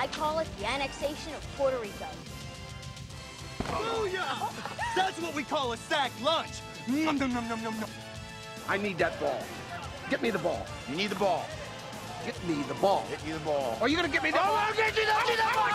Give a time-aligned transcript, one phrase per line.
[0.00, 2.06] I call it the annexation of Puerto Rico.
[3.64, 4.50] Booyah!
[4.96, 6.62] That's what we call a sack lunch.
[6.88, 7.90] Nom, nom, nom, nom, nom, nom.
[8.66, 9.44] I need that ball.
[10.08, 10.66] Get me the ball.
[10.88, 11.44] You need the ball.
[12.24, 13.04] Get me the ball.
[13.10, 13.76] Get you the ball.
[13.82, 14.56] Are you gonna get me the ball?
[14.56, 15.68] I'll get you the, get you the ball!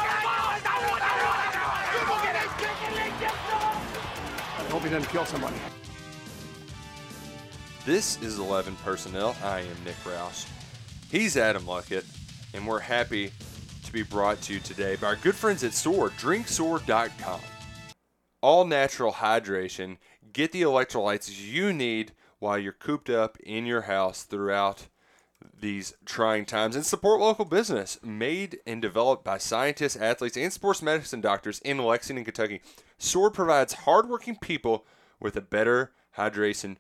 [4.58, 5.56] I hope he doesn't kill somebody.
[7.86, 9.36] This is 11 Personnel.
[9.44, 10.48] I am Nick Roush.
[11.12, 12.06] He's Adam Luckett,
[12.56, 13.32] and we're happy
[13.86, 17.40] to be brought to you today by our good friends at Sword, drinksword.com.
[18.42, 19.98] All natural hydration.
[20.34, 24.88] Get the electrolytes you need while you're cooped up in your house throughout
[25.60, 30.82] these trying times and support local business made and developed by scientists, athletes, and sports
[30.82, 32.62] medicine doctors in Lexington, Kentucky.
[32.98, 34.86] Sword provides hardworking people
[35.20, 36.78] with a better hydration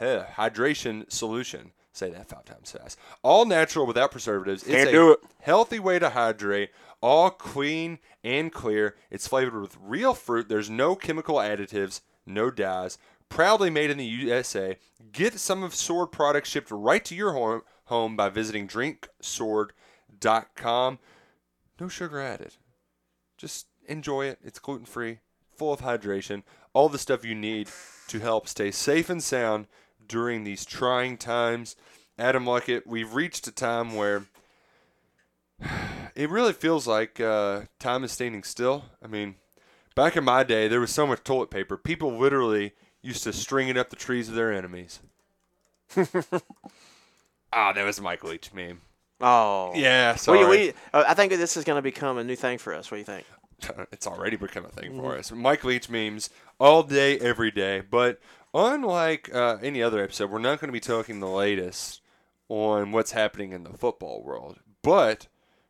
[0.00, 1.72] eh, hydration solution.
[1.92, 2.98] Say that five times fast.
[3.22, 4.62] All natural without preservatives.
[4.62, 5.20] It's Can't a do it.
[5.40, 6.70] healthy way to hydrate.
[7.00, 8.96] All clean and clear.
[9.10, 10.48] It's flavored with real fruit.
[10.48, 12.98] There's no chemical additives, no dyes.
[13.28, 14.76] Proudly made in the USA.
[15.12, 20.98] Get some of Sword products shipped right to your home, home by visiting drinksword.com.
[21.80, 22.56] No sugar added.
[23.38, 24.38] Just enjoy it.
[24.44, 25.20] It's gluten free,
[25.56, 27.68] full of hydration, all the stuff you need
[28.08, 29.66] to help stay safe and sound
[30.10, 31.76] during these trying times.
[32.18, 34.26] Adam Luckett, we've reached a time where
[36.14, 38.84] it really feels like uh, time is standing still.
[39.02, 39.36] I mean,
[39.94, 41.76] back in my day, there was so much toilet paper.
[41.76, 45.00] People literally used to string it up the trees of their enemies.
[47.52, 48.80] Ah, that was a Mike Leach meme.
[49.20, 49.72] Oh.
[49.74, 50.46] Yeah, We, sorry.
[50.46, 52.90] we, uh, I think this is going to become a new thing for us.
[52.90, 53.26] What do you think?
[53.92, 55.32] it's already become a thing for us.
[55.32, 56.30] Mike Leach memes
[56.60, 57.80] all day, every day.
[57.80, 58.20] But
[58.54, 62.00] unlike uh, any other episode, we're not going to be talking the latest
[62.48, 64.58] on what's happening in the football world.
[64.82, 65.28] But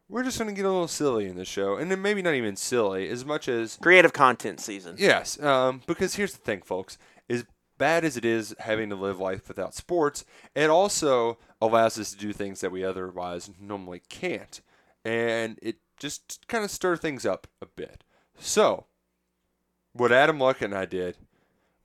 [0.08, 2.34] we're just going to get a little silly in the show, and then maybe not
[2.34, 4.96] even silly as much as Creative content season.
[4.98, 6.98] Yes, um, because here's the thing, folks.
[7.28, 7.44] As
[7.78, 10.24] bad as it is having to live life without sports,
[10.54, 14.60] it also allows us to do things that we otherwise normally can't.
[15.04, 18.04] And it just kind of stir things up a bit.
[18.38, 18.86] So,
[19.92, 21.16] what Adam Luck and I did,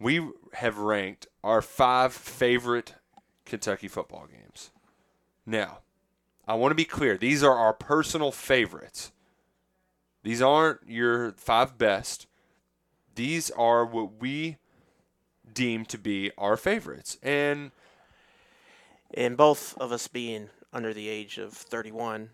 [0.06, 0.22] we
[0.54, 2.94] have ranked our five favorite
[3.44, 4.70] Kentucky football games.
[5.48, 5.80] Now,
[6.48, 7.18] I want to be clear.
[7.18, 9.12] These are our personal favorites.
[10.22, 12.28] These aren't your five best.
[13.16, 14.58] These are what we
[15.52, 17.18] deem to be our favorites.
[17.24, 17.72] And
[19.12, 22.30] And both of us being under the age of 31,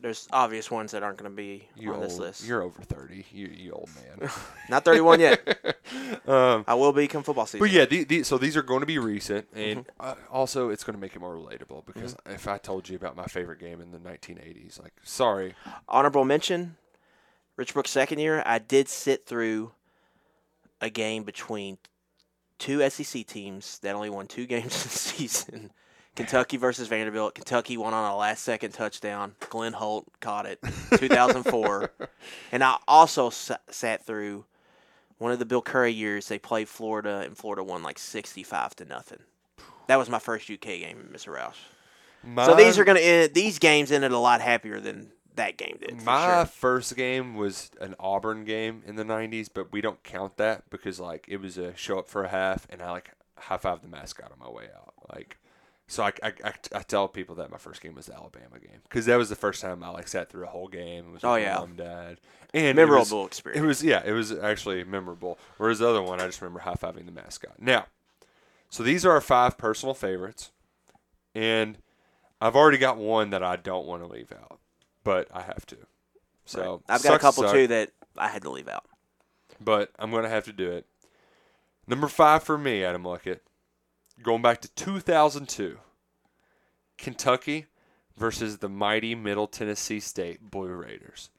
[0.00, 2.44] there's obvious ones that aren't going to be you on old, this list.
[2.46, 3.24] you're over 30.
[3.32, 4.30] You, you old man.
[4.68, 5.76] Not 31 yet.
[6.26, 7.60] um, I will be come football season.
[7.60, 9.46] but yeah, the, the, so these are going to be recent.
[9.54, 10.00] And Mm-hmm.
[10.00, 13.16] uh, also, it's going to make it more relatable because if I told you about
[13.16, 15.54] my favorite game in the 1980s, like, sorry.
[15.88, 16.76] Honorable mention
[17.56, 19.72] Rich Brooks' second year, I did sit through
[20.80, 21.78] a game between
[22.58, 25.70] two SEC teams that only won two games in the season.
[26.14, 27.34] Kentucky versus Vanderbilt.
[27.34, 29.34] Kentucky won on a last second touchdown.
[29.48, 30.58] Glenn Holt caught it,
[30.96, 31.90] 2004.
[32.52, 34.44] and I also sa- sat through
[35.18, 36.28] one of the Bill Curry years.
[36.28, 39.20] They played Florida, and Florida won like 65 to nothing.
[39.86, 41.34] That was my first UK game, Mr.
[41.34, 41.56] Roush.
[42.46, 46.02] So these are gonna end, these games ended a lot happier than that game did.
[46.02, 46.46] My sure.
[46.46, 51.00] first game was an Auburn game in the '90s, but we don't count that because
[51.00, 53.88] like it was a show up for a half, and I like high five the
[53.88, 54.94] mascot on my way out.
[55.12, 55.36] Like,
[55.92, 58.80] so I, I, I, I tell people that my first game was the Alabama game
[58.84, 61.06] because that was the first time I like sat through a whole game.
[61.08, 61.54] It was Oh, yeah.
[61.56, 62.20] mom and dad,
[62.54, 63.62] and it Memorable was- experience.
[63.62, 65.38] It was yeah, it was actually memorable.
[65.58, 67.60] Whereas the other one, I just remember high fiving the mascot.
[67.60, 67.86] Now,
[68.70, 70.50] so these are our five personal favorites,
[71.34, 71.78] and
[72.40, 74.58] I've already got one that I don't want to leave out,
[75.04, 75.76] but I have to.
[76.46, 76.96] So Right.
[76.96, 78.86] I've got a couple suck, too that I had to leave out.
[79.60, 80.86] but I'm gonna have to do it.
[81.86, 83.40] Number five for me, Adam Luckett,
[84.22, 85.78] going back to 2002,
[86.98, 87.66] Kentucky
[88.16, 91.30] versus the mighty Middle Tennessee State Blue Raiders.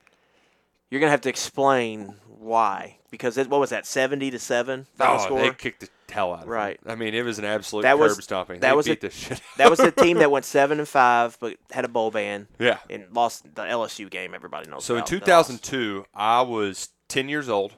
[0.90, 5.16] You're gonna have to explain why because it, what was that seventy to seven final
[5.16, 5.42] oh, score?
[5.42, 6.80] they kicked the hell out of Right.
[6.86, 8.60] I mean, it was an absolute That curb was- stomping.
[8.60, 9.42] that they was beat a-.
[9.58, 12.78] That was team that went seven and five, but had a bowl ban yeah.
[12.90, 14.34] and lost the LSU game.
[14.36, 14.86] Everybody knows.
[14.86, 15.12] So in about.
[15.28, 15.64] Lost.
[15.64, 17.74] 2002, I was 10 years old,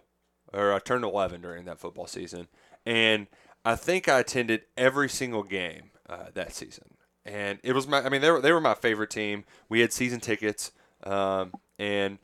[0.51, 2.47] or I turned 11 during that football season,
[2.85, 3.27] and
[3.65, 6.85] I think I attended every single game uh, that season.
[7.25, 9.43] And it was my, I mean, they were, they were my favorite team.
[9.67, 10.71] We had season tickets,
[11.03, 12.19] um, and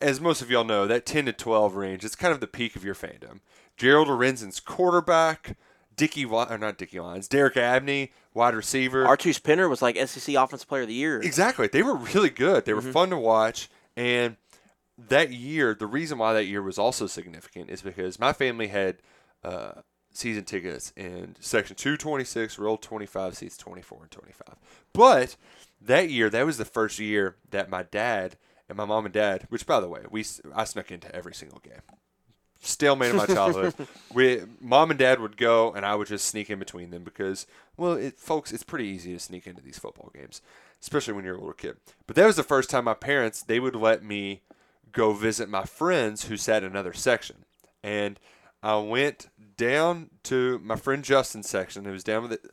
[0.00, 2.76] as most of y'all know, that 10 to 12 range, it's kind of the peak
[2.76, 3.40] of your fandom.
[3.76, 5.56] Gerald Lorenzen's quarterback,
[5.96, 9.04] Dickie, Wy- or not Dickie Lyons, Derek Abney, wide receiver.
[9.04, 11.20] Artose Pinner was like SEC Offensive Player of the Year.
[11.20, 11.66] Exactly.
[11.66, 12.64] They were really good.
[12.64, 12.92] They were Mm-hmm.
[12.92, 13.68] fun to watch.
[13.96, 14.36] And
[15.08, 18.98] that year, the reason why that year was also significant is because my family had
[19.42, 19.72] uh,
[20.16, 24.56] season tickets in section 226, row 25, seats 24 and 25.
[24.92, 25.36] But
[25.80, 28.36] that year, that was the first year that my dad
[28.68, 30.24] and my mom and dad, which by the way, we
[30.54, 31.82] I snuck into every single game.
[32.58, 33.74] Stalemate in my childhood.
[34.14, 37.46] we mom and dad would go, and I would just sneak in between them because,
[37.76, 40.40] well, it, folks, it's pretty easy to sneak into these football games,
[40.80, 41.76] especially when you're a little kid.
[42.06, 44.42] But that was the first time my parents they would let me
[44.90, 47.44] go visit my friends who sat in another section,
[47.82, 48.18] and
[48.62, 51.86] I went down to my friend Justin's section.
[51.86, 52.50] It was down with the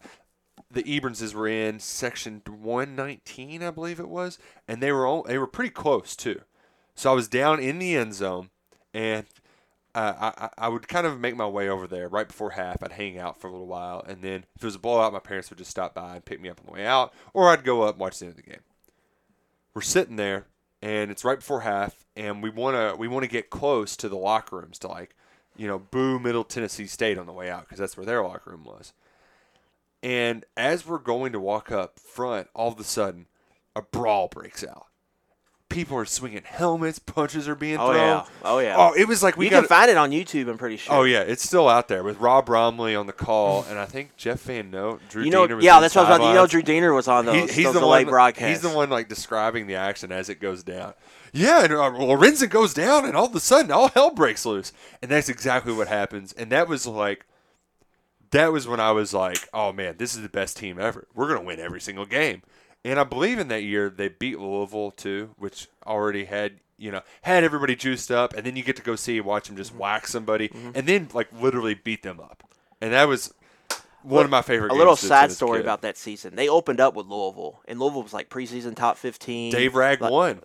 [0.73, 5.37] the Ebronses were in section 119, I believe it was, and they were all, they
[5.37, 6.41] were pretty close too.
[6.95, 8.49] So I was down in the end zone,
[8.93, 9.25] and
[9.95, 12.83] uh, I, I I would kind of make my way over there right before half.
[12.83, 15.19] I'd hang out for a little while, and then if it was a blowout, my
[15.19, 17.63] parents would just stop by and pick me up on the way out, or I'd
[17.63, 18.61] go up and watch the end of the game.
[19.73, 20.45] We're sitting there,
[20.81, 24.57] and it's right before half, and we wanna we wanna get close to the locker
[24.57, 25.15] rooms to like,
[25.57, 28.51] you know, boo Middle Tennessee State on the way out because that's where their locker
[28.51, 28.93] room was.
[30.01, 33.27] And as we're going to walk up front, all of a sudden,
[33.75, 34.87] a brawl breaks out.
[35.69, 37.95] People are swinging helmets, punches are being Oh thrown.
[37.97, 38.25] yeah.
[38.43, 38.75] Oh yeah.
[38.77, 39.61] Oh, it was like we you got.
[39.61, 40.47] can find it on YouTube.
[40.47, 40.93] I'm pretty sure.
[40.93, 44.15] Oh yeah, it's still out there with Rob Bromley on the call, and I think
[44.15, 46.27] Jeff Van Note, Drew You know, Diener was yeah, that's what I was about.
[46.27, 46.45] You know.
[46.45, 47.35] Drew Deener was on those.
[47.49, 48.05] He- he's those the one.
[48.05, 48.61] broadcasts.
[48.63, 50.93] He's the one like describing the action as it goes down.
[51.33, 54.71] Yeah, and uh, Lorenzen goes down, and all of a sudden, all hell breaks loose,
[55.01, 56.31] and that's exactly what happens.
[56.33, 57.25] And that was like,
[58.31, 61.07] that was when I was like, oh man, this is the best team ever.
[61.15, 62.41] We're gonna win every single game.
[62.85, 67.01] And I believe in that year they beat Louisville too, which already had you know
[67.23, 69.61] had everybody juiced up, and then you get to go see and watch them Mm-hmm.
[69.61, 72.43] just whack somebody, and then like literally beat them up,
[72.81, 73.33] and that was
[74.01, 74.71] one of my favorite.
[74.71, 75.65] a little to- to story kid.
[75.65, 76.35] about that season.
[76.35, 79.51] They opened up with Louisville, and Louisville was like preseason top 15.
[79.51, 80.39] Dave Rag Like, won.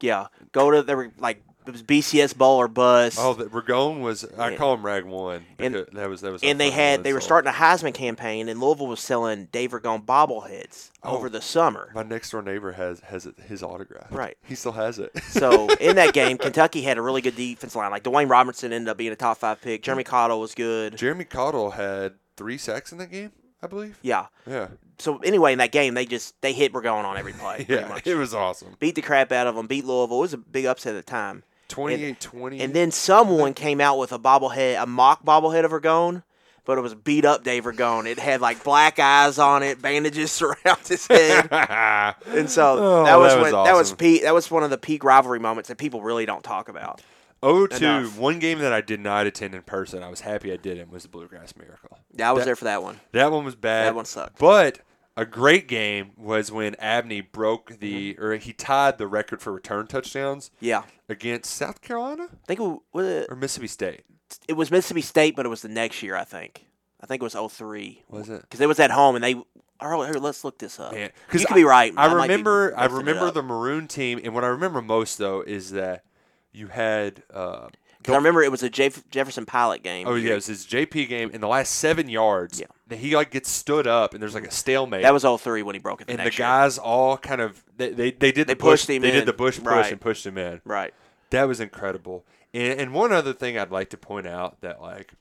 [0.00, 3.18] Yeah, go to they were like it was BCS bowl or bust.
[3.20, 4.24] Oh, the Ragone was.
[4.38, 4.56] I Yeah.
[4.56, 5.44] call him Rag One.
[5.58, 6.42] And- that was that was.
[6.42, 10.04] and they had they were starting a Heisman campaign, and Louisville was selling Dave Ragone
[10.04, 11.16] bobbleheads Oh.
[11.16, 11.90] over the summer.
[11.94, 14.06] My next door neighbor has has it, his autograph.
[14.10, 14.38] Right.
[14.42, 15.12] He still has it.
[15.28, 17.90] So in that game, Kentucky had a really good defense line.
[17.90, 19.82] Like Dewayne Robertson ended up being a top five pick.
[19.82, 20.96] Jeremy Cottle was good.
[20.96, 23.32] Jeremy Cottle had three sacks in that game,
[23.62, 23.98] I believe.
[24.02, 24.26] Yeah.
[24.46, 24.68] Yeah.
[25.00, 27.64] So anyway, in that game, they just they hit Ragone on every play.
[27.64, 27.88] pretty Yeah.
[27.88, 28.06] much.
[28.06, 28.76] It was awesome.
[28.78, 29.66] beat the crap out of them.
[29.66, 30.18] Beat Louisville.
[30.18, 31.42] It was a big upset at the time.
[31.68, 32.60] 28-20.
[32.60, 36.24] And then someone came out with a bobblehead, a mock bobblehead of Ragone,
[36.64, 38.06] but it was beat up Dave Ragone.
[38.06, 41.48] It had like black eyes on it, bandages around his head,
[42.26, 44.22] and so Oh, that was that was when that was peak.
[44.22, 47.02] That was one of the peak rivalry moments that people really don't talk about.
[47.42, 48.08] Oh, two.
[48.18, 50.02] One game that I did not attend in person.
[50.02, 50.90] I was happy I didn't.
[50.90, 51.98] Was the Bluegrass Miracle.
[52.14, 53.00] Yeah, I was That- there for that one.
[53.12, 53.86] That one was bad.
[53.86, 54.38] That one sucked.
[54.38, 54.80] But
[55.20, 59.86] a great game was when Abney broke the, or he tied the record for return
[59.86, 64.04] touchdowns Yeah, against South Carolina I think it was, it, or Mississippi State.
[64.48, 66.16] it was Mississippi State, but it was the next year.
[66.16, 66.64] I think.
[67.02, 68.02] I think it was 03.
[68.08, 68.40] Was it?
[68.40, 69.34] Because it was at home, and they.
[69.82, 70.92] Oh, here, let's look this up.
[70.92, 71.92] Man, you could be right.
[71.96, 72.74] I, be remember.
[72.76, 76.04] I remember the maroon team, and what I remember most though is that
[76.50, 77.22] you had.
[77.32, 77.68] Uh,
[78.08, 80.06] I remember it was a Jeff- Jefferson Pilot game.
[80.08, 82.58] oh yeah, it was his JP game in the last seven yards.
[82.60, 82.66] Yeah.
[82.88, 85.02] that he like gets stood up, and there's like a stalemate.
[85.02, 86.06] That was all 03 when he broke it.
[86.06, 86.46] The and the next year.
[86.46, 89.20] guys all kind of they they, they did They the push, pushed him They did
[89.20, 89.26] in.
[89.26, 89.92] the bush push Right.
[89.92, 90.60] and pushed him in.
[90.64, 90.94] Right.
[91.30, 92.24] That was incredible.
[92.52, 95.12] And, and one other thing I'd like to point out that like,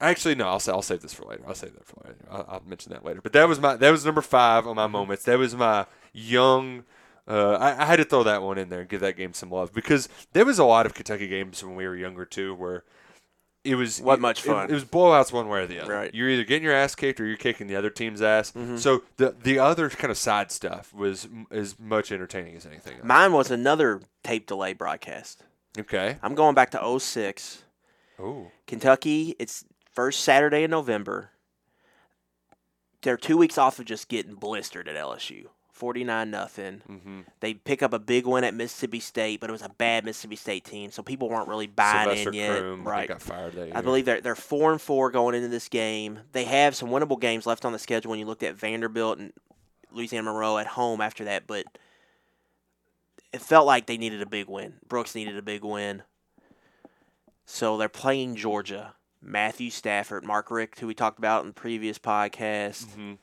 [0.00, 1.44] actually no, I'll say I'll save this for later.
[1.46, 2.18] I'll save that for later.
[2.30, 3.20] I'll, I'll mention that later.
[3.22, 4.92] But that was my that was number five on my mm-hmm.
[4.92, 5.24] moments.
[5.24, 6.84] That was my young.
[7.26, 9.50] Uh, I, I had to throw that one in there and give that game some
[9.50, 12.84] love because there was a lot of Kentucky games when we were younger too where
[13.64, 14.68] it was Wasn't much fun.
[14.68, 15.90] It, was blowouts one way or the other.
[15.92, 16.08] Right.
[16.08, 16.16] Mm-hmm.
[16.18, 18.52] You're either getting your ass kicked or you're kicking the other team's ass.
[18.76, 22.96] So the the other kind of side stuff was m- as much entertaining as anything.
[22.96, 23.04] Else.
[23.04, 25.42] Mine was another tape delay broadcast.
[25.78, 26.18] Okay.
[26.22, 27.62] I'm going back to 06.
[28.18, 28.50] Oh.
[28.66, 31.30] Kentucky, it's first Saturday in November.
[33.02, 35.46] They're two weeks off of just getting blistered at LSU.
[35.84, 36.80] 49 nothing.
[36.90, 37.20] Mm-hmm.
[37.40, 40.36] They pick up a big win at Mississippi State, but it was a bad Mississippi
[40.36, 42.58] State team, so people weren't really buying Sylvester in yet.
[42.58, 43.06] Croom, right.
[43.06, 43.72] Got fired.
[43.74, 46.20] I believe they're they're four and four going into this game.
[46.32, 49.34] They have some winnable games left on the schedule when you looked at Vanderbilt and
[49.92, 51.66] Louisiana Monroe at home after that, but
[53.34, 54.76] it felt like they needed a big win.
[54.88, 56.02] Brooks needed a big win.
[57.44, 58.94] So they're playing Georgia.
[59.20, 62.86] Matthew Stafford, Mark Richt, who we talked about in the previous podcast.
[62.96, 63.18] Mhm.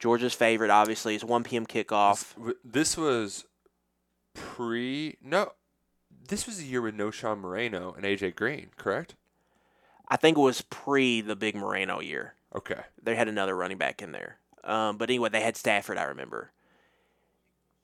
[0.00, 1.66] Georgia's favorite, obviously, is 1 p.m.
[1.66, 2.34] kickoff.
[2.64, 3.44] This was
[4.34, 5.16] pre.
[5.22, 5.52] No,
[6.28, 9.14] this was the year with no Knowshon Moreno and AJ Green, correct?
[10.08, 12.34] I think it was pre the big Moreno year.
[12.56, 12.80] Okay.
[13.00, 14.38] they had another running back in there.
[14.64, 15.98] Um, but anyway, they had Stafford.
[15.98, 16.50] I remember.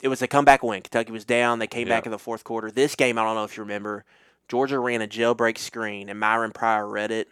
[0.02, 0.82] It was a comeback win.
[0.82, 1.58] Kentucky was down.
[1.60, 2.70] They came back in the fourth quarter.
[2.70, 4.04] This game, I don't know if you remember.
[4.48, 7.28] Georgia ran a jailbreak screen, and Myron Pryor read it.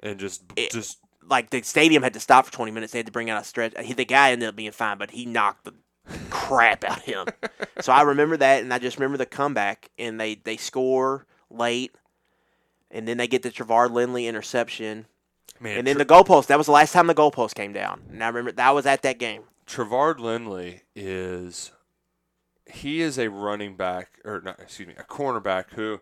[0.00, 2.92] And just, It- just Like the stadium had to stop for 20 minutes.
[2.92, 3.74] They had to bring out a stretch.
[3.84, 5.74] He, the guy ended up being fine, but he knocked the
[6.30, 7.26] crap out of him.
[7.80, 9.90] so I remember that, and I just remember the comeback.
[9.98, 11.94] And they they score late,
[12.90, 15.06] and then they get the Trevard Lindley interception.
[15.60, 15.78] man.
[15.78, 16.46] And then Tre- the goalpost.
[16.46, 18.02] That was the last time the goalpost came down.
[18.10, 19.42] And I remember that was at that game.
[19.66, 21.72] Trevard Lindley is
[22.70, 26.00] he is a running back or not excuse me a cornerback who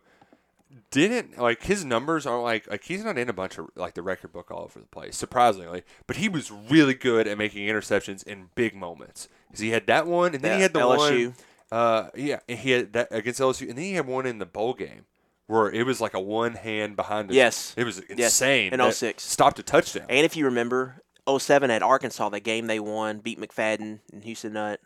[0.90, 4.02] didn't like his numbers aren't like like he's not in a bunch of like the
[4.02, 8.23] record book all over the place surprisingly but he was really good at making interceptions
[8.26, 11.26] in big moments because he had that one and then he had the LSU.
[11.26, 11.35] one
[11.73, 14.47] uh yeah and he had that against LSU and then he had one in the
[14.47, 15.04] bowl game
[15.47, 17.75] where it was like a one hand behind his, Yes.
[17.76, 19.23] it was Yes, insane in that 06.
[19.23, 23.40] stopped a touchdown And if you remember, 07 at Arkansas, the game they won, beat
[23.40, 24.80] McFadden and Houston Nutt.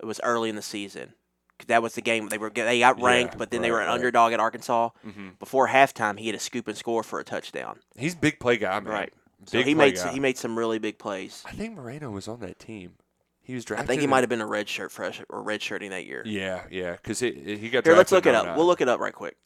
[0.00, 1.14] It was early in the season.
[1.68, 3.86] That was the game they were they got Yeah, ranked, but then they were an
[3.88, 3.94] right.
[3.94, 4.90] underdog at Arkansas.
[5.06, 5.38] Mhm.
[5.38, 7.80] Before halftime, he had a scoop and score for a touchdown.
[7.96, 9.12] he's big play guy man Right.
[9.40, 10.12] big So he play made guy.
[10.12, 11.42] he made some really big plays.
[11.46, 12.94] I think Moreno was on that team.
[13.44, 13.84] He was drafted.
[13.84, 16.22] I think he might have been a red shirt fresh or red shirting that year.
[16.24, 17.84] Yeah, yeah, because he, he got.
[17.84, 18.46] Here, let's look it up.
[18.46, 18.56] 09.
[18.56, 19.36] We'll look it up right quick.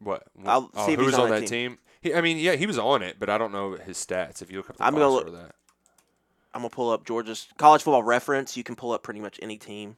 [0.00, 0.24] What?
[0.44, 1.78] I'll oh, see if who he's was on on that that team?
[2.00, 4.42] He, I mean, yeah, he was on it, but I don't know his stats.
[4.42, 5.54] If you look up the I'm gonna for look- that.
[6.52, 8.56] I'm gonna pull up Georgia's college football reference.
[8.56, 9.96] You can pull up pretty much any team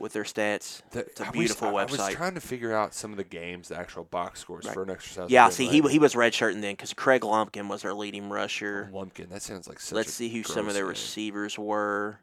[0.00, 0.82] with their stats.
[0.92, 3.24] That- it's a I beautiful I, I was trying to figure out some of the
[3.24, 4.74] games, the actual box scores Right.
[4.74, 5.30] for an exercise.
[5.30, 8.90] Yeah, see, he he was redshirting then because Kregg Lumpkin was their leading rusher.
[8.92, 9.28] Lumpkin.
[9.28, 9.94] That sounds like such.
[9.94, 10.90] Let's see who some of their name.
[10.90, 12.18] receivers were.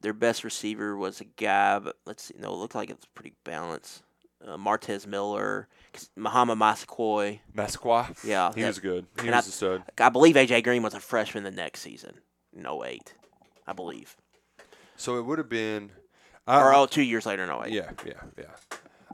[0.00, 2.34] Their best receiver was a guy, but let's see.
[2.38, 4.02] No, it looked like it was pretty balanced.
[4.46, 5.66] Uh, Martrez Milner,
[6.14, 7.40] Mohamed Massaquoi.
[7.56, 8.14] Masqua.
[8.24, 9.06] Yeah, he that- was good.
[9.20, 9.82] He I- was a stud.
[9.98, 12.20] I believe AJ Green was a freshman the next season,
[12.56, 13.14] in 08,
[13.66, 14.16] I believe.
[14.96, 15.90] So it would have been.
[16.48, 17.72] Or I- oh, two years later in 08.
[17.72, 18.46] yeah, yeah, yeah.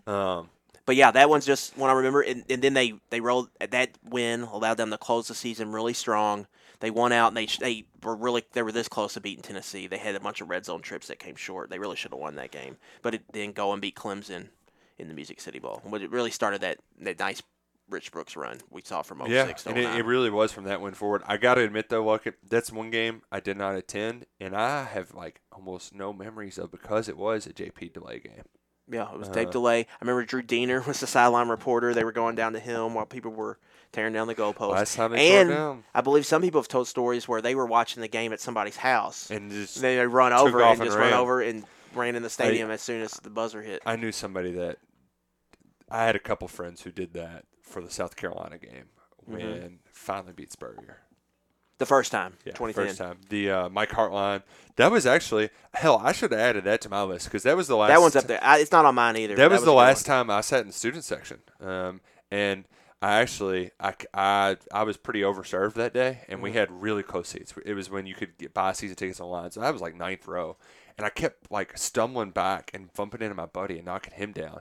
[0.06, 0.50] Um,
[0.86, 2.20] But yeah, that one's just one I remember.
[2.22, 5.94] And, and then they they rolled that win allowed them to close the season really
[5.94, 6.46] strong.
[6.80, 9.86] They won out and they they were really they were this close to beating Tennessee.
[9.86, 11.70] They had a bunch of red zone trips that came short.
[11.70, 14.48] They really should have won that game, but it didn't go and beat Clemson
[14.98, 15.80] in the Music City Bowl.
[15.88, 17.42] But it really started that that nice
[17.90, 20.64] Rich Brooks run we saw from 06 Yeah, to and it, it really was from
[20.64, 21.22] that win forward.
[21.26, 24.84] I got to admit though, look, that's one game I did not attend, and I
[24.84, 28.44] have like almost no memories of because it was a JP delay game.
[28.90, 29.80] Yeah, it was Uh, tape delay.
[29.80, 31.94] I remember Drew Deener was the sideline reporter.
[31.94, 33.58] They were going down to him while people were
[33.92, 34.72] tearing down the goalpost.
[34.72, 35.84] Last time they tore and down.
[35.94, 38.76] I believe some people have told stories where they were watching the game at somebody's
[38.76, 39.30] house.
[39.30, 41.12] And just they they run over and and just ran.
[41.12, 41.64] run over and
[41.94, 43.82] ran in the stadium as soon as the buzzer hit.
[43.86, 44.78] I knew somebody that
[45.90, 48.86] I had a couple friends who did that for the South Carolina game
[49.30, 49.32] Mm-hmm.
[49.50, 50.98] when finally beat Spurrier.
[51.78, 52.74] The first time, Yeah, 2010.
[52.86, 53.18] first time.
[53.30, 54.42] The uh, Mike Hartline.
[54.76, 55.98] That was actually hell.
[56.04, 57.88] I should have added that to my list because that was the last.
[57.88, 58.38] That one's up there.
[58.42, 59.34] I, it's not on mine either.
[59.34, 60.14] That but was a the last one.
[60.26, 62.64] time I sat in the student section, um, and
[63.00, 66.42] I actually I, I, I was pretty overserved that day, and Mm-hmm.
[66.44, 67.54] we had really close seats.
[67.64, 70.26] It was when you could get buy season tickets online, so I was like ninth
[70.28, 70.58] row,
[70.98, 74.60] and I kept like stumbling back and bumping into my buddy and knocking him down,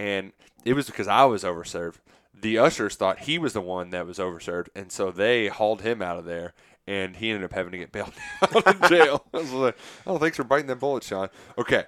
[0.00, 0.32] and
[0.64, 1.96] it was because I was overserved.
[2.32, 6.00] The ushers thought he was the one that was overserved, and so they hauled him
[6.00, 6.54] out of there.
[6.86, 9.26] And he ended up having to get bailed out of jail.
[9.34, 9.76] I was like,
[10.06, 11.28] "Oh, thanks for biting that bullet, Sean."
[11.58, 11.84] Okay,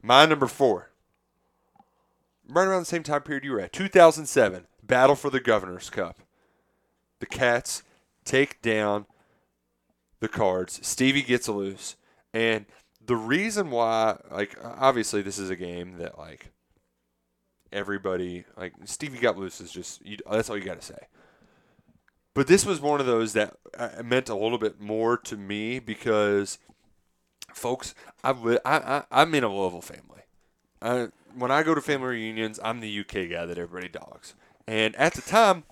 [0.00, 0.90] my number four
[2.48, 6.20] right around the same time period you were at 2007 battle for the governor's cup
[7.20, 7.82] the cats
[8.24, 9.04] take down
[10.20, 11.96] the cards stevie gets loose
[12.32, 12.64] and
[13.04, 16.52] the reason why like obviously this is a game that like
[17.72, 20.98] everybody like stevie got loose is just you, that's all you got to say
[22.34, 25.78] but this was one of those that uh, meant a little bit more to me
[25.78, 26.58] because
[27.52, 27.94] folks
[28.24, 30.18] li- I, I, i'm in a louisville family
[30.80, 34.34] I, when I go to family reunions, I'm the UK guy that everybody dogs.
[34.66, 35.64] And at the time,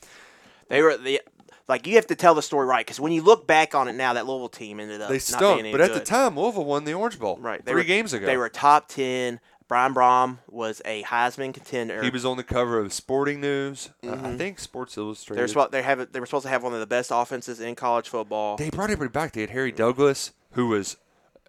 [0.69, 1.21] They were the
[1.69, 3.95] Like you have to tell the story right because when you look back on it
[3.95, 6.95] now, that Louisville team ended up They stunk, but at the time, Louisville won the
[6.95, 7.37] Orange Bowl.
[7.39, 8.27] right, they three were, games ago.
[8.27, 9.41] they were top ten.
[9.69, 12.03] Brian Brohm was a Heisman contender.
[12.03, 13.91] He was on the cover of Sporting News.
[14.07, 15.39] Uh, I think Sports Illustrated.
[15.39, 17.59] they were, supposed, they, have, they were supposed to have one of the best offenses
[17.61, 18.57] in college football.
[18.57, 19.33] They brought everybody back.
[19.33, 20.97] They had Harry Douglas, who was,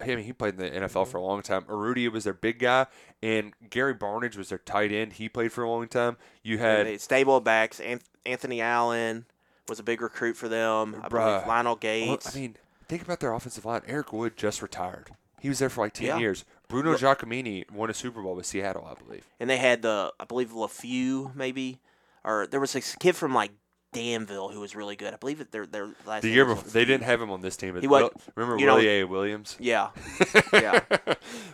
[0.00, 1.62] I mean, he played in the NFL for a long time.
[1.64, 2.86] Urrutia was their big guy,
[3.22, 5.14] and Gary Barnidge was their tight end.
[5.14, 6.16] He played for a long time.
[6.42, 7.80] You had stable backs.
[8.26, 9.26] Anthony Allen
[9.68, 10.96] was a big recruit for them.
[11.04, 11.46] I believe.
[11.46, 12.34] Lionel Well, Gates.
[12.36, 12.56] I mean,
[12.88, 13.82] think about their offensive line.
[13.86, 15.10] Eric Wood just retired.
[15.40, 16.18] He was there for like 10 Yeah.
[16.18, 16.44] years.
[16.68, 19.26] Breno Giacomini won a Super Bowl with Seattle, I believe.
[19.40, 21.78] and they had the, I believe, LaFew maybe,
[22.24, 23.52] or there was a kid from like
[23.92, 25.14] Danville who was really good.
[25.14, 27.40] I believe that their their last The year was before, they didn't have him on
[27.40, 27.80] this team.
[27.80, 29.04] He wa- Will- remember you know- Willie A.
[29.04, 29.56] Williams?
[29.58, 29.90] Yeah,
[30.52, 30.80] yeah.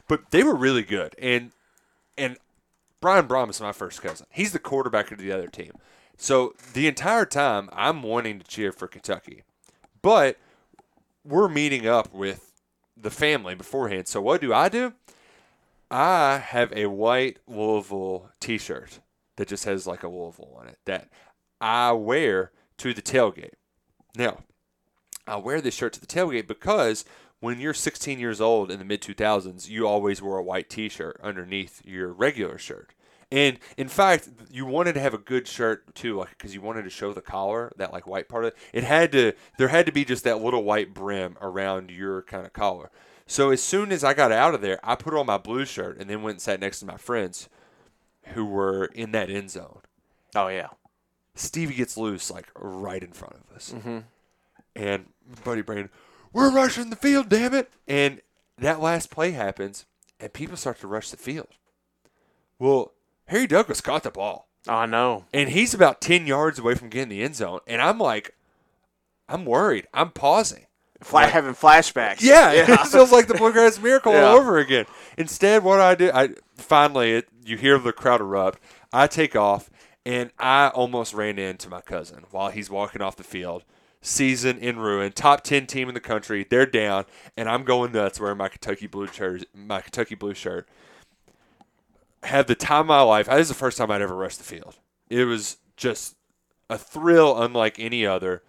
[0.09, 1.15] but they were really good.
[1.19, 1.53] And
[2.19, 2.37] and
[3.01, 4.27] Brian Brohm is my first cousin.
[4.31, 5.73] He's the quarterback of the other team.
[6.17, 9.43] So the entire time I'm wanting to cheer for Kentucky.
[10.03, 10.39] But
[11.25, 12.51] we're meeting up with
[12.97, 14.09] the family beforehand.
[14.09, 14.95] So what do I do?
[15.91, 19.01] I have a white Louisville t-shirt
[19.37, 21.09] that just has like a Louisville on it that
[21.61, 23.55] I wear to the tailgate.
[24.17, 24.41] Now,
[25.27, 27.05] I wear this shirt to the tailgate because
[27.41, 31.21] when you're 16 years old in the mid 2000s, you always wore a white T-shirt
[31.23, 32.95] underneath your regular shirt.
[33.31, 36.83] And in fact, you wanted to have a good shirt too, like because you wanted
[36.83, 38.57] to show the collar, that like white part of it.
[38.73, 42.47] It had to, there had to be just that little white brim around your kind
[42.47, 42.91] of collar.
[43.27, 45.99] So as soon as I got out of there, I put on my blue shirt
[45.99, 47.49] and then went and sat next to my friends
[48.35, 49.81] who were in that end zone.
[50.35, 50.69] Oh yeah.
[51.35, 53.75] Stevie gets loose like right in front of us.
[53.77, 53.99] Mm-hmm.
[54.77, 55.07] And
[55.45, 55.91] Buddy Brandon,
[56.33, 57.71] we're rushing the field, damn it.
[57.87, 58.21] And
[58.59, 59.87] that last play happens,
[60.21, 61.49] and people start to rush the field.
[62.59, 62.93] Well,
[63.27, 65.25] Harry Douglas caught the ball, I know.
[65.33, 67.61] and he's about 10 yards away from getting the end zone.
[67.67, 68.35] And I'm like,
[69.29, 69.87] I'm worried.
[69.95, 70.67] I'm pausing.
[71.01, 72.19] Fla- having flashbacks.
[72.23, 74.25] Yeah, it feels like the Bluegrass Miracle Yeah.
[74.27, 74.87] all over again.
[75.19, 78.59] Instead, what I do, I finally it, you hear the crowd erupt.
[78.93, 79.71] I take off,
[80.07, 83.65] and I almost ran into my cousin while he's walking off the field.
[84.01, 86.47] Season in ruin, top ten team in the country.
[86.49, 87.05] They're down,
[87.37, 89.45] and I'm going nuts wearing my Kentucky blue shirt.
[89.55, 90.69] My Kentucky blue shirt.
[92.25, 93.27] Had the time of my life.
[93.27, 94.77] This is the first time I'd ever rushed the field.
[95.09, 96.17] It was just
[96.71, 98.43] a thrill unlike any other.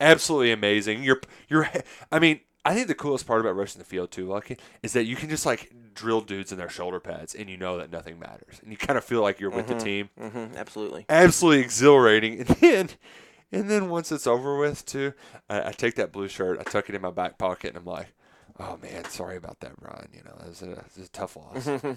[0.00, 1.02] Absolutely amazing.
[1.02, 1.68] You're you're
[2.10, 5.04] I mean, I think the coolest part about rushing the field too, Lucky, is that
[5.04, 8.18] you can just like drill dudes in their shoulder pads and you know that nothing
[8.18, 8.60] matters.
[8.62, 10.10] And you kind of feel like you're with the team.
[10.18, 11.06] hmm absolutely.
[11.08, 12.38] Absolutely exhilarating.
[12.48, 12.88] And then
[13.52, 15.12] and then once it's over with too,
[15.50, 17.84] I, I take that blue shirt, I tuck it in my back pocket and I'm
[17.84, 18.08] like,
[18.58, 20.08] Oh man, sorry about that, Brian.
[20.14, 21.68] You know, it was a, it was a tough loss.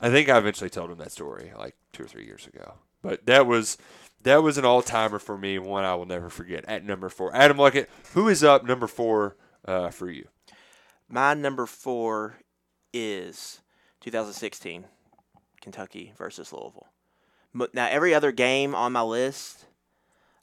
[0.00, 2.74] I think I eventually told him that story like two or three years ago.
[3.02, 3.78] But that was
[4.22, 6.64] that was an all timer for me, one I will never forget.
[6.66, 10.28] At number four, Adam Luckett, who is up number four uh, for you?
[11.08, 12.36] My number four
[12.92, 13.60] is
[14.00, 14.84] 2016
[15.60, 16.88] Kentucky versus Louisville.
[17.72, 19.66] Now every other game on my list,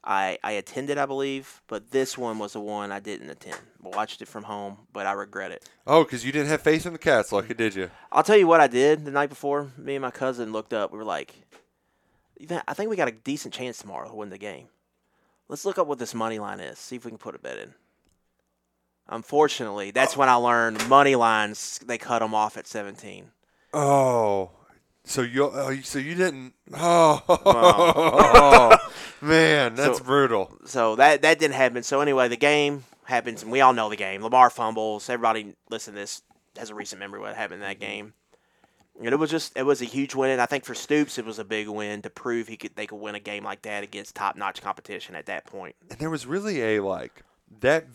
[0.07, 3.59] I I attended, I believe, but this one was the one I didn't attend.
[3.81, 5.69] Watched it from home, but I regret it.
[5.85, 7.91] Oh, because you didn't have faith in the Cats, Luckett, did you?
[8.11, 9.71] I'll tell you what I did the night before.
[9.77, 10.91] Me and my cousin looked up.
[10.91, 11.33] We were like,
[12.67, 14.67] I think we got a decent chance tomorrow to win the game.
[15.49, 16.79] Let's look up what this money line is.
[16.79, 17.73] See if we can put a bet in.
[19.09, 21.79] Unfortunately, that's when I learned money lines.
[21.85, 23.31] They cut them off at 17.
[23.73, 24.51] Oh,
[25.07, 26.53] so you oh, so you didn't?
[26.75, 28.77] Oh,
[29.21, 30.57] man, that's So- brutal.
[30.65, 31.83] So that that didn't happen.
[31.83, 34.21] So anyway, the game happens, and we all know the game.
[34.21, 35.09] Lamar fumbles.
[35.09, 36.21] Everybody listen to this
[36.57, 37.91] has a recent memory of what happened in that mm-hmm.
[37.91, 38.13] game.
[38.99, 41.25] And it was just it was a huge win, and I think for Stoops it
[41.25, 43.83] was a big win to prove he could they could win a game like that
[43.83, 45.75] against top notch competition at that point.
[45.89, 47.21] And there was really a like
[47.61, 47.85] that.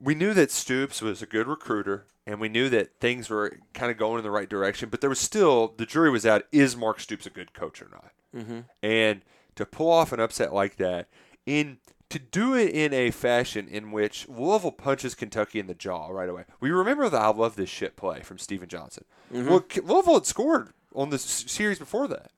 [0.00, 3.90] We knew that Stoops was a good recruiter, and we knew that things were kind
[3.90, 4.88] of going in the right direction.
[4.88, 7.88] But there was still the jury was out: is Mark Stoops a good coach or
[7.90, 8.12] not?
[8.34, 8.60] Mm-hmm.
[8.82, 9.22] And
[9.56, 11.08] to pull off an upset like that,
[11.46, 11.78] in
[12.10, 16.28] to do it in a fashion in which Louisville punches Kentucky in the jaw right
[16.28, 16.44] away.
[16.60, 19.04] We remember the "I love this shit" play from Stephen Johnson.
[19.30, 22.30] Well, Louisville had scored on the series before that.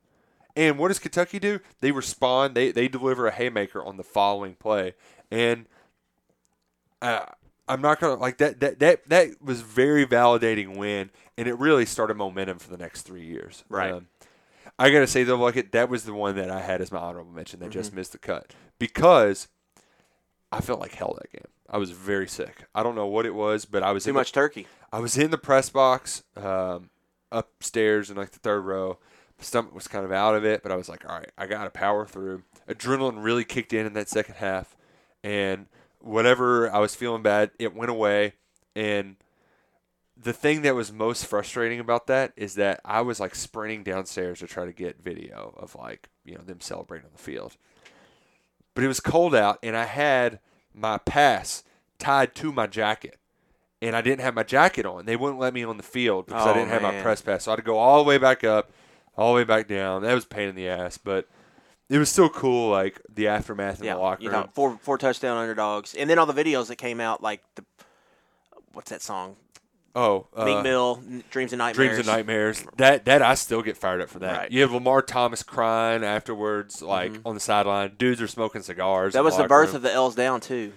[0.57, 1.61] And what does Kentucky do?
[1.81, 2.55] They respond.
[2.55, 4.95] They they deliver a haymaker on the following play,
[5.31, 5.67] and
[7.03, 7.27] uh,
[7.69, 8.61] I'm not gonna like that.
[8.61, 13.03] That that that was very validating win, and it really started momentum for the next
[13.03, 13.65] three years.
[13.69, 13.93] Right.
[13.93, 14.07] Um,
[14.79, 16.99] I gotta say though, like it, that was the one that I had as my
[16.99, 17.73] honorable mention that Mm-hmm.
[17.73, 19.49] just missed the cut because
[20.53, 21.51] I felt like hell that game.
[21.69, 22.65] I was very sick.
[22.75, 24.67] I don't know what it was, but I was Too in the- much turkey.
[24.93, 26.91] I was in the press box um,
[27.33, 28.99] upstairs in like the third row.
[29.39, 31.65] Stomach was kind of out of it, but I was like, all right, I got
[31.65, 32.43] to power through.
[32.69, 34.77] Adrenaline really kicked in in that second half,
[35.23, 35.67] and
[36.01, 38.35] whatever I was feeling bad, it went away.
[38.75, 39.17] And
[40.17, 44.39] the thing that was most frustrating about that is that I was like sprinting downstairs
[44.41, 47.57] to try to get video of like you know them celebrating on the field.
[48.75, 50.41] But it was cold out, and I had
[50.75, 51.65] my pass
[51.99, 53.17] tied to my jacket,
[53.81, 55.07] and I didn't have my jacket on.
[55.07, 57.45] They wouldn't let me on the field because I Oh, didn't have my press pass,
[57.45, 58.71] so I had to go all the way back up,
[59.17, 60.03] all the way back down.
[60.03, 61.27] That was a pain in the ass, but
[61.89, 62.71] it was still cool.
[62.71, 64.49] Like the aftermath in Yeah, the locker you room.
[64.55, 67.65] four four touchdown underdogs, and then all the videos that came out, like the
[68.73, 69.37] what's that song?
[69.99, 71.75] oh, uh, Meek Mill, Dreams and Nightmares.
[71.77, 72.65] Dreams and Nightmares.
[72.77, 74.39] That that I still get fired up for that.
[74.39, 74.51] Right.
[74.53, 77.95] You have Lamar Thomas crying afterwards, like on the sideline.
[77.97, 79.11] Dudes are smoking cigars.
[79.13, 79.19] Mm-hmm.
[79.19, 79.77] That was the locker birth room.
[79.77, 80.73] of the L's down too.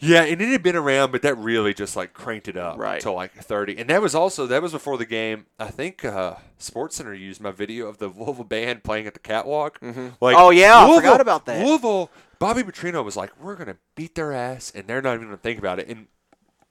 [0.00, 3.00] Yeah, and it had been around, but that really just like cranked it up Right.
[3.02, 3.76] to like thirty.
[3.78, 5.46] And that was also that was before the game.
[5.58, 9.20] I think uh, Sports Center used my video of the Louisville band playing at the
[9.20, 9.78] catwalk.
[10.20, 11.64] Like, Oh, yeah, I forgot about that.
[11.64, 12.10] Louisville.
[12.38, 15.58] Bobby Petrino was like, "We're gonna beat their ass," and they're not even gonna think
[15.58, 15.88] about it.
[15.88, 16.06] And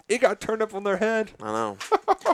[0.10, 1.32] it got turned up on their head.
[1.42, 1.78] I know.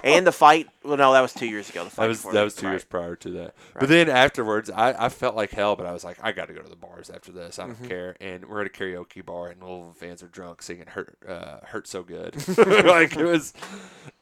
[0.04, 0.68] and the fight.
[0.84, 1.84] Well, no, that was two years ago.
[1.84, 2.72] The fight That was that was two right.
[2.74, 3.42] years prior to that.
[3.42, 3.54] Right.
[3.82, 5.76] But then afterwards, I, I felt like hell.
[5.76, 7.60] But I was like, I got to go to the bars after this.
[7.60, 7.88] I don't Mm-hmm.
[7.88, 8.16] care.
[8.22, 11.88] And we're at a karaoke bar, and Louisville fans are drunk singing "Hurt uh, Hurt
[11.88, 13.54] So Good." like it was,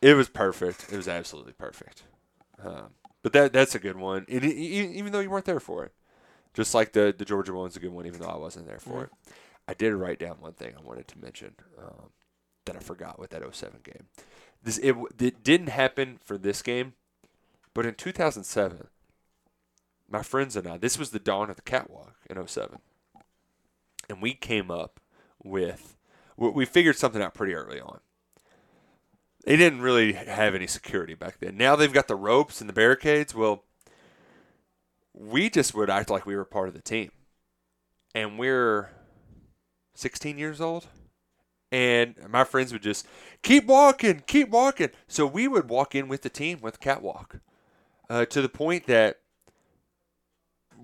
[0.02, 0.88] it was perfect.
[0.92, 2.04] It was absolutely perfect.
[2.63, 2.88] Um,
[3.22, 4.26] but that that's a good one.
[4.30, 5.92] And e- e- even though you weren't there for it,
[6.54, 8.89] just like the the Georgia one's a good one, even though I wasn't there for
[8.89, 9.02] Mm-hmm.
[9.30, 9.34] it.
[9.66, 12.10] I did write down one thing I wanted to mention um,
[12.65, 14.08] that I forgot with that 07 game.
[14.63, 16.93] This it, it didn't happen for this game,
[17.73, 18.88] but in 2007,
[20.10, 22.80] my friends and I, this was the dawn of the catwalk in 07.
[24.10, 24.99] And we came up
[25.43, 25.97] with,
[26.38, 27.99] we we figured something out pretty early on.
[29.45, 31.58] They didn't really have any security back then.
[31.58, 33.36] Now they've got the ropes and the barricades.
[33.36, 33.63] Well,
[35.13, 37.12] we just would act like we were part of the team.
[38.15, 38.91] And we're
[39.95, 40.88] 16 years old.
[41.73, 43.07] And my friends would just
[43.41, 44.89] keep walking, keep walking.
[45.07, 47.38] So we would walk in with the team with catwalk
[48.12, 49.17] uh, to the point that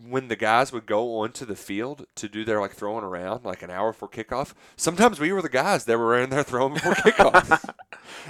[0.07, 3.61] when the guys would go onto the field to do their like throwing around like
[3.61, 6.93] an hour before kickoff, sometimes we were the guys that were in there throwing before
[6.95, 7.71] kickoff.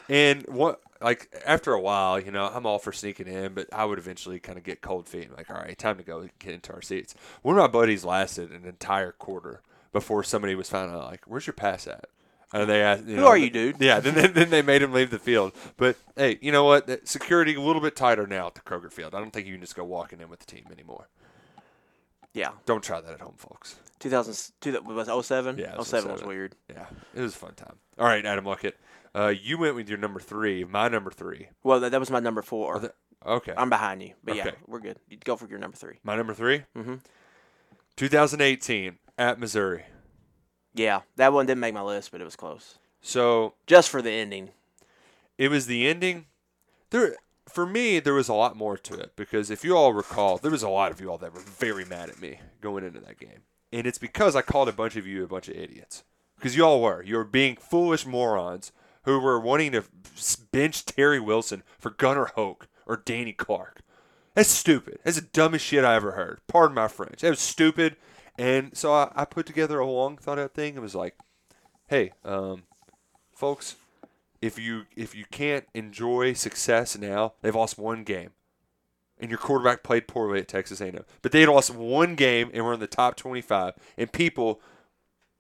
[0.10, 3.86] and what like after a while, you know, I'm all for sneaking in, but I
[3.86, 5.30] would eventually kind of get cold feet.
[5.30, 7.16] and like, all right, time to go get into our seats.
[7.42, 9.62] One of my buddies lasted an entire quarter
[9.94, 12.10] before somebody was finally like, "Where's your pass at?"
[12.52, 13.76] And they asked, you Who know, are you, dude?
[13.80, 15.54] Yeah, then, then then they made him leave the field.
[15.78, 17.08] But hey, you know what?
[17.08, 19.14] Security a little bit tighter now at the Kroger Field.
[19.14, 21.10] I don't think you can just go walking in with the team anymore.
[22.34, 23.76] Yeah, Don't try that at home, folks.
[24.00, 25.58] 2000 two, that was 07?
[25.58, 26.56] Yeah, it was 07 was weird.
[26.70, 26.86] Yeah,
[27.16, 27.76] it was a fun time.
[27.98, 28.74] All right, Adam Luckett,
[29.16, 30.64] uh, you went with your number three.
[30.64, 31.50] My number three.
[31.64, 32.94] Well, that, that was my number four.
[33.26, 34.98] Okay, I'm behind you, but yeah, we're good.
[35.10, 35.98] You go for your number three.
[36.04, 36.96] my number 3 Mm-hmm.
[37.98, 39.84] 2018 at Missouri.
[40.74, 42.78] Yeah, that one didn't make my list, but it was close.
[43.02, 44.50] So Just for the ending.
[45.38, 46.26] it was the ending.
[46.92, 47.16] There,
[47.48, 50.52] for me, there was a lot more to it because if you all recall, there
[50.52, 53.20] was a lot of you all that were very mad at me going into that
[53.20, 56.04] game, and it's because I called a bunch of you a bunch of idiots.
[56.36, 58.72] Because you all were, you were being foolish morons
[59.04, 59.84] who were wanting to
[60.54, 63.82] bench Terry Wilson for Gunnar Hoak or Danny Clark.
[64.36, 65.00] That's stupid.
[65.04, 66.40] That's the dumbest shit I ever heard.
[66.48, 67.20] Pardon my French.
[67.22, 67.98] That was stupid.
[68.40, 70.76] And so I, I put together a long thought out thing.
[70.76, 71.16] It was like,
[71.88, 72.64] hey, um,
[73.34, 73.76] folks,
[74.42, 78.30] if you if you can't enjoy success now, they've lost one game,
[79.20, 81.04] and your quarterback played poorly at Texas A&M.
[81.22, 83.74] But they had lost one game and were in the top twenty-five.
[83.98, 84.62] And people,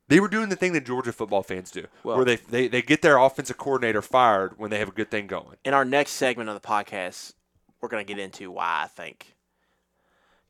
[0.10, 2.82] they were doing the thing that Georgia football fans do, Well- where they, they they
[2.82, 5.56] get their offensive coordinator fired when they have a good thing going.
[5.64, 7.34] In our next segment of the podcast,
[7.80, 9.36] we're going to get into why I think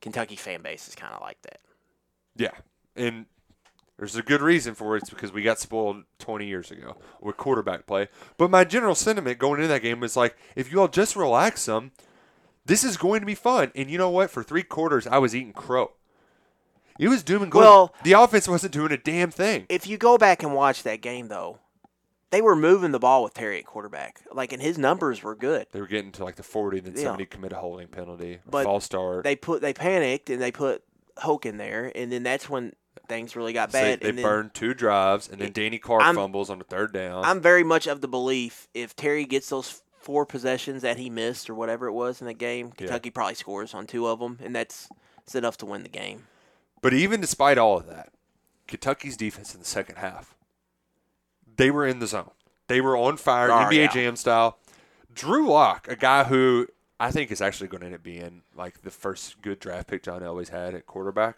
[0.02, 1.60] Kentucky fan base is kind of like that.
[2.40, 2.52] Yeah,
[2.96, 3.26] and
[3.98, 5.02] there's a good reason for it.
[5.04, 8.08] It's because we got spoiled 20 years ago with quarterback play.
[8.38, 11.62] But my general sentiment going into that game was like, if you all just relax
[11.62, 11.92] some,
[12.66, 13.72] this is going to be fun.
[13.76, 14.32] And you know what?
[14.32, 15.92] For three quarters, I was eating crow.
[16.98, 17.64] It was doom and gloom.
[17.64, 19.66] Well- the offense wasn't doing a damn thing.
[19.70, 21.60] If you go back and watch that game, though,
[22.32, 24.22] they were moving the ball with Terry at quarterback.
[24.32, 25.68] Like, and his numbers were good.
[25.72, 27.04] They were getting to like the 40, then Yeah.
[27.04, 29.24] somebody commit a holding penalty, But false start.
[29.24, 30.84] They put they panicked and they put
[31.20, 32.74] Hoak in there, and then that's when
[33.08, 34.02] things really got So bad.
[34.02, 37.24] they burned two drives, and then Danny Clark I'm- fumbles on the third down.
[37.26, 41.50] I'm very much of the belief if Terry gets those four possessions that he missed
[41.50, 44.56] or whatever it was in the game, Kentucky probably scores on two of them, and
[44.56, 46.28] that's, that's enough to win the game.
[46.82, 48.10] But even despite all of that,
[48.68, 50.36] Kentucky's defense in the second half,
[51.58, 52.32] they were in the zone.
[52.68, 53.88] They were on fire, Oh, NBA yeah.
[53.92, 54.58] Jam style.
[55.14, 56.68] Drew Lock, a guy who
[57.00, 60.04] I think it's actually going to end up being like the first good draft pick
[60.04, 61.38] John Elway's had at quarterback.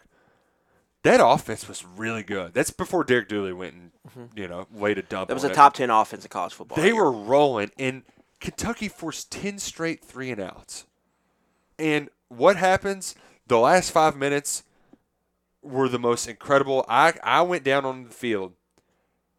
[1.02, 2.54] That offense was really good.
[2.54, 4.38] That's before Derek Dooley went and mm-hmm.
[4.38, 5.28] you know laid a dump.
[5.28, 6.76] That was a top ten offense in college football.
[6.76, 8.02] They were rolling, and
[8.42, 10.84] Kentucky forced 10 straight three and outs.
[11.78, 13.14] And what happens?
[13.46, 14.64] The last five minutes
[15.62, 16.84] were the most incredible.
[16.88, 18.54] I, I went down on the field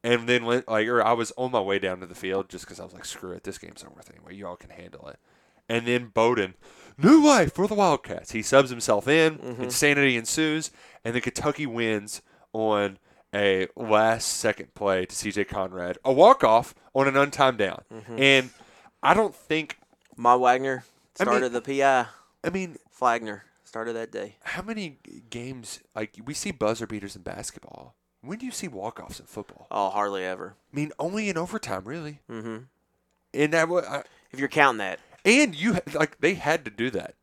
[0.06, 2.64] and then went, like, or I was on my way down to the field just
[2.64, 4.36] because I was like, screw it, this game's not worth it anyway.
[4.36, 5.20] Y'all can handle it.
[5.70, 6.56] And then Bowden,
[6.98, 8.32] new life for the Wildcats.
[8.32, 10.72] He subs himself in, insanity ensues,
[11.04, 12.22] and then Kentucky wins
[12.52, 12.98] on
[13.34, 17.84] a last second play to CJ Conrad, a walk off on an untimed down.
[18.18, 18.52] And
[19.02, 19.78] I don't think,
[20.16, 20.84] Ma Wagner
[21.20, 22.08] I mean- started the PI.
[22.44, 24.36] I mean, Flagner started that day.
[24.44, 24.98] how many
[25.30, 27.96] games, like, we see buzzer beaters in basketball.
[28.22, 29.66] When do you see walk offs in football?
[29.72, 30.56] Oh, hardly ever.
[30.72, 32.20] I mean, only in overtime, really.
[32.30, 32.58] Mm-hmm.
[33.34, 37.16] And that, I, If you're counting that, and you like they had to do that,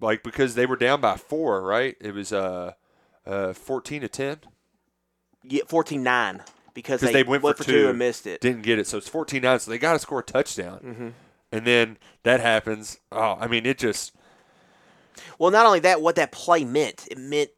[0.00, 1.96] like because they were down by four, right?
[2.00, 2.72] It was uh,
[3.26, 4.38] uh, fourteen to ten.
[5.42, 6.40] yeah, 14-9
[6.74, 7.72] because 'Cause they, they went for two.
[7.72, 7.88] two.
[7.90, 8.40] and missed it.
[8.40, 11.08] Didn't get it, so it's 14-9, So they got to score a touchdown, Mm-hmm.
[11.52, 12.98] and then that happens.
[13.12, 14.12] Oh, I mean, it just
[15.38, 17.50] Well, not only that, what that play meant, it meant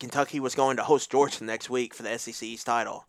[0.00, 3.04] Kentucky was going to host Georgia next week for the SEC East title.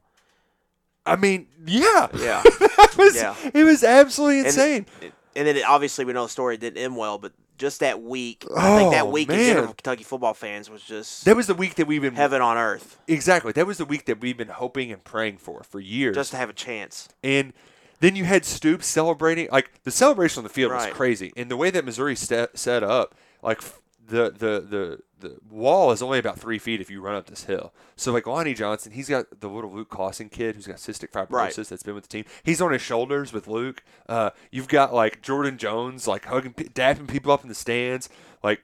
[1.05, 2.43] I mean, yeah, Yeah.
[2.97, 3.35] was, Yeah.
[3.53, 4.85] It was absolutely insane.
[5.35, 8.45] And then it, obviously we know the story didn't end well, but just that week,
[8.57, 11.47] I think that Oh, week in general for Kentucky football fans was just that was
[11.47, 13.51] the week that we've been heaven on earth, exactly.
[13.51, 16.15] That was the week that we've been hoping and praying for for years.
[16.15, 17.09] just to have a chance.
[17.23, 17.53] And
[17.99, 19.47] then you had Stoops celebrating.
[19.51, 20.87] Like the celebration on the field Right.
[20.89, 24.99] was crazy, and the way that Missouri sta set up, like f- the the the
[25.23, 27.73] the wall is only about three feet if you run up this hill.
[27.95, 31.31] So like Lonnie Johnson, he's got the little Luke Clausen kid who's got cystic fibrosis
[31.31, 31.55] Right.
[31.55, 32.25] that's been with the team.
[32.43, 33.83] He's on his shoulders with Luke.
[34.07, 38.07] Uh, you've got like Jordan Jones like hugging, dapping people up in the stands,
[38.43, 38.63] like.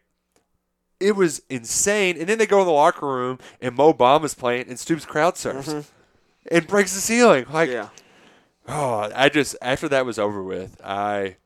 [1.02, 4.66] It was insane, and then they go in the locker room, and Mo Bamba's playing,
[4.68, 5.74] and Stoops crowd surfs,
[6.52, 7.46] and breaks the ceiling.
[7.54, 7.88] Like, yeah.
[8.68, 11.38] Oh, I just after that was over with, I,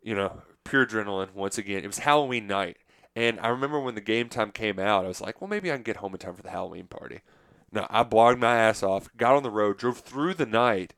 [0.00, 1.82] you know, pure adrenaline once again.
[1.82, 2.76] It was Halloween night,
[3.20, 5.74] and I remember when the game time came out, I was like, well, maybe I
[5.74, 7.20] can get home in time for the Halloween party.
[7.70, 10.94] No, I blogged my ass off, got on the road, drove through the night,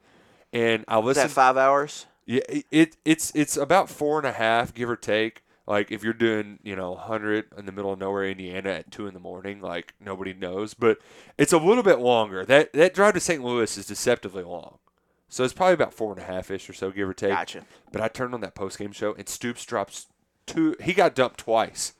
[0.53, 2.07] and I Was that five hours?
[2.25, 5.43] Yeah, it, it it's it's about four and a half, give or take.
[5.67, 9.09] Like if you're doing, you know, 100 in the middle of nowhere, Indiana, at two
[9.09, 10.75] in the morning, like nobody knows.
[10.75, 10.99] But
[11.37, 12.45] it's a little bit longer.
[12.45, 13.43] That that drive to St.
[13.43, 14.79] Louis is deceptively long,
[15.29, 17.31] so it's probably about four and a half ish or so, give or take.
[17.31, 17.67] Gotcha.
[17.91, 20.07] But I turned on that post game show, and Stoops drops
[20.47, 20.77] two.
[20.81, 21.95] He got dumped twice.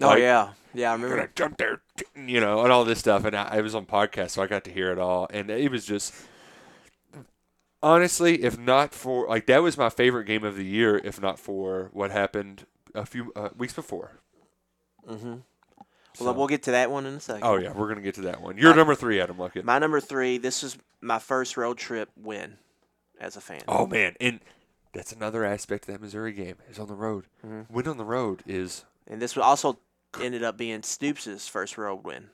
[0.00, 0.90] Oh Like, yeah, yeah.
[0.90, 1.16] I remember.
[1.16, 1.80] Gonna jump there,
[2.16, 3.24] you know, and all this stuff.
[3.24, 5.70] And I, I was on podcast, so I got to hear it all, and it
[5.70, 6.14] was just
[7.82, 11.38] honestly, if not for like that was my favorite game of the year, if not
[11.38, 14.20] for what happened a few uh, weeks before.
[15.08, 15.36] Mm-hmm.
[16.14, 17.42] So- Well, we'll get to that one in a second.
[17.44, 18.58] oh yeah, we're gonna get to that one.
[18.58, 19.64] You're number three, Adam Luckett.
[19.64, 20.38] My number three.
[20.38, 22.54] This is my first road trip win
[23.20, 23.62] as a fan.
[23.68, 24.40] oh man, and
[24.92, 27.26] that's another aspect of that Missouri game is on the road.
[27.46, 27.72] Mm-hmm.
[27.72, 29.78] Win on the road is And this was also
[30.20, 32.30] ended up being Stoops' first road win.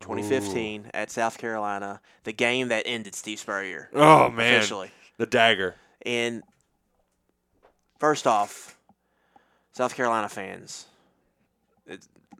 [0.00, 4.90] 2015 at South Carolina, the game that ended Steve Spurrier oh man, officially.
[5.16, 5.76] the dagger.
[6.04, 6.42] And
[7.98, 8.76] first off,
[9.72, 10.86] South Carolina fans,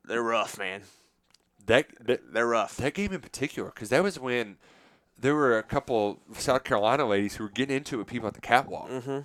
[0.05, 0.83] they're rough, man.
[1.66, 2.77] That, that They're rough.
[2.77, 4.57] that game in particular, because that was when
[5.18, 8.35] there were a couple South Carolina ladies who were getting into it with people at
[8.35, 8.90] the catwalk.
[8.90, 9.20] Mm-hmm.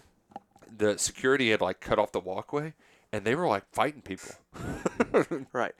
[0.77, 2.73] The security had like cut off the walkway,
[3.11, 4.31] and they were like fighting people.
[5.53, 5.73] Right.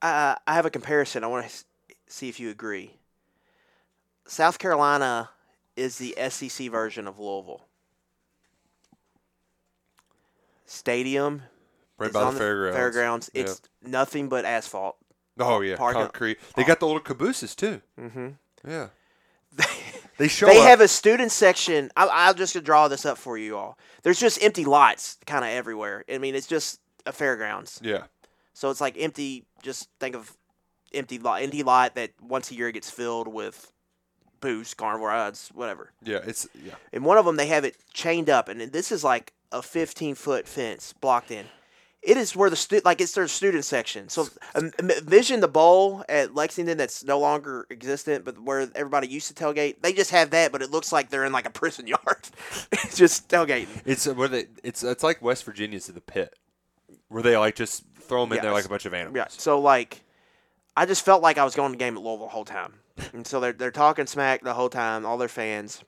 [0.00, 1.22] I I have a comparison.
[1.24, 1.64] I want to
[2.08, 2.96] see if you agree.
[4.26, 5.30] South Carolina
[5.76, 7.66] is the SEC version of Louisville.
[10.66, 11.42] Stadium
[11.98, 12.76] right by the fairgrounds.
[12.76, 13.30] fairgrounds.
[13.34, 13.42] Yeah.
[13.42, 14.96] It's nothing but asphalt.
[15.38, 16.38] oh yeah, parking- concrete.
[16.56, 17.82] They got the little cabooses too.
[18.00, 18.28] Mm-hmm.
[18.66, 18.88] Yeah,
[20.18, 20.66] they show They up.
[20.66, 21.90] have a student section.
[21.96, 23.76] I, I'll just draw this up for you all.
[24.02, 26.04] There's just empty lots kind of everywhere.
[26.12, 27.80] I mean, it's just a fairgrounds.
[27.82, 28.04] yeah,
[28.54, 29.44] So it's like empty.
[29.62, 30.36] Just think of
[30.94, 33.72] empty lot, empty lot that once a year gets filled with
[34.40, 35.92] booze, carnival rides, whatever.
[36.02, 36.18] yeah.
[36.26, 36.74] It's yeah.
[36.92, 40.14] And one of them they have it chained up, and this is like a 15
[40.14, 41.46] foot fence blocked in.
[42.02, 44.08] It is where the stu- like it's their student section.
[44.08, 49.28] So um, envision the bowl at Lexington that's no longer existent, but where everybody used
[49.28, 49.82] to tailgate.
[49.82, 52.28] They just have that, but it looks like they're in like a prison yard.
[52.72, 53.68] it's just tailgating.
[53.86, 56.34] It's uh, where they, it's it's like West Virginia's to the pit,
[57.12, 58.54] where they like just throw them in there Yes.
[58.54, 59.16] like a bunch of animals.
[59.16, 59.26] Yeah.
[59.28, 60.02] So like,
[60.76, 62.74] I just felt like I was going to game at Louisville the whole time,
[63.12, 65.82] and so they're they're talking smack the whole time, all their fans.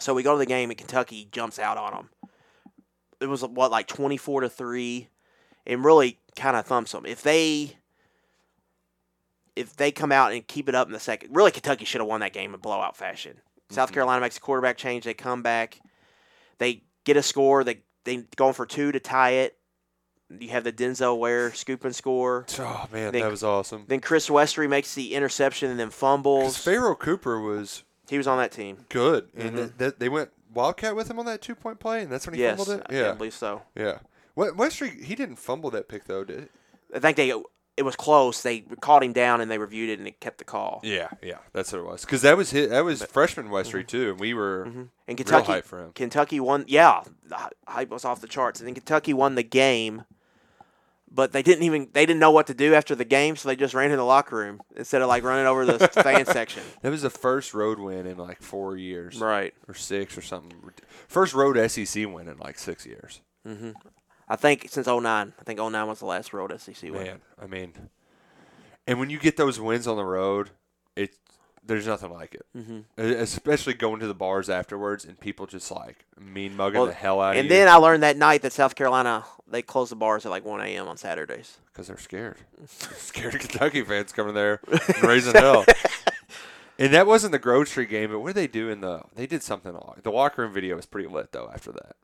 [0.00, 2.08] So we go to the game, and Kentucky jumps out on them.
[3.20, 5.08] it was what like twenty four to three,
[5.66, 7.04] and really kind of thumps them.
[7.06, 7.76] If they
[9.56, 12.08] if they come out and keep it up in the second, really Kentucky should have
[12.08, 13.32] won that game in blowout fashion.
[13.34, 13.74] Mm-hmm.
[13.74, 15.04] South Carolina makes a quarterback change.
[15.04, 15.80] They come back,
[16.58, 17.64] they get a score.
[17.64, 19.57] They they going for two to tie it.
[20.30, 22.44] You have the Denzel Ware scoop and score.
[22.58, 23.84] Oh man, Then- that was awesome.
[23.88, 26.58] Then Chris Westry makes the interception and then fumbles.
[26.58, 28.84] Pharoh Cooper was He was on that team.
[28.90, 29.56] good, and Mhm.
[29.56, 32.34] th- th- they went Wildcat with him on that two point play, and that's when
[32.34, 32.86] he Yes, fumbled it.
[32.90, 33.62] I Yeah, believe so.
[33.74, 33.98] yeah.
[34.34, 36.48] What Westry he didn't fumble that pick though, did?
[36.94, 37.32] I think they
[37.76, 38.42] it was close.
[38.42, 40.80] They caught him down and they reviewed it and it kept the call.
[40.82, 42.00] Yeah, yeah, that's what it was.
[42.04, 45.52] Because that was his, that was freshman Westry too, and we were And real Kentucky
[45.52, 45.92] hype for him.
[45.92, 46.64] Kentucky won.
[46.66, 47.36] Yeah, the
[47.68, 48.58] hype was off the charts.
[48.60, 50.04] And then Kentucky won the game,
[51.10, 53.56] but they didn't even they didn't know what to do after the game, so they
[53.56, 56.62] just ran in the locker room instead of like running over the fan section.
[56.82, 59.54] That was the first road win in like four years, Right.
[59.66, 60.52] or six or something.
[61.08, 63.20] First road SEC win in like six years.
[63.46, 63.70] Mm-hmm.
[64.28, 65.02] I think since 09.
[65.38, 66.92] I think 09 was the last road SEC win.
[66.92, 67.72] Man, I mean,
[68.86, 70.50] and when you get those wins on the road,
[71.68, 72.46] there's nothing like it.
[72.56, 72.80] Mm-hmm.
[73.00, 77.20] Especially going to the bars afterwards and people just like mean mugging Well, the hell
[77.20, 77.42] out of you.
[77.42, 80.44] And then I learned that night that South Carolina they close the bars at like
[80.44, 80.88] 1 a.m.
[80.88, 81.58] on Saturdays.
[81.72, 82.38] because they're scared.
[82.58, 82.66] They're
[82.98, 85.64] scared of Kentucky fans coming there and raising hell.
[86.78, 89.02] And that wasn't the Grove Street game, but what did they do in the?
[89.14, 89.76] They did something.
[90.02, 91.50] The locker room video was pretty lit though.
[91.52, 91.96] After that,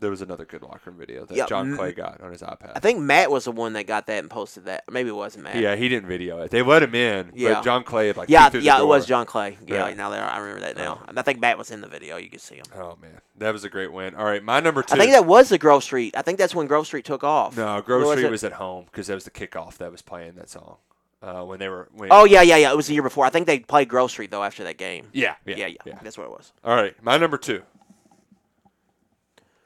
[0.00, 2.72] there was another good locker room video that Yeah, John Clay got on his iPad.
[2.74, 4.84] I think Matt was the one that got that and posted that.
[4.90, 5.56] Maybe it wasn't Matt.
[5.56, 6.50] yeah, he didn't video it.
[6.50, 7.54] They let him in, Yeah.
[7.54, 9.06] but John Clay had like Yeah, yeah, it was.
[9.06, 9.58] John Clay.
[9.66, 9.94] Yeah, Yeah.
[9.94, 11.00] now that I remember that now.
[11.14, 12.16] I think Matt was in the video.
[12.16, 12.64] You could see him.
[12.74, 14.14] Oh man, that was a great win.
[14.14, 14.94] All right, my number two.
[14.94, 16.16] I think that was the Grove Street.
[16.16, 17.56] I think that's when Grove Street took off.
[17.56, 20.02] no, Grove Or Street it- was at home because that was the kickoff that was
[20.02, 20.76] playing that song
[21.22, 21.88] uh, when they were.
[21.92, 22.70] When, Oh yeah, yeah, yeah.
[22.72, 23.26] It was the year before.
[23.26, 25.08] I think they played Grove Street though after that game.
[25.12, 25.98] yeah, yeah, Yeah, yeah.
[26.02, 26.52] That's what it was.
[26.64, 27.62] All right, my number two.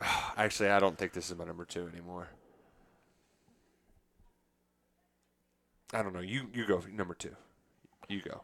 [0.36, 2.28] Actually, I don't think this is my number two anymore.
[5.92, 6.20] I don't know.
[6.20, 7.36] You you go number two.
[8.08, 8.42] You go.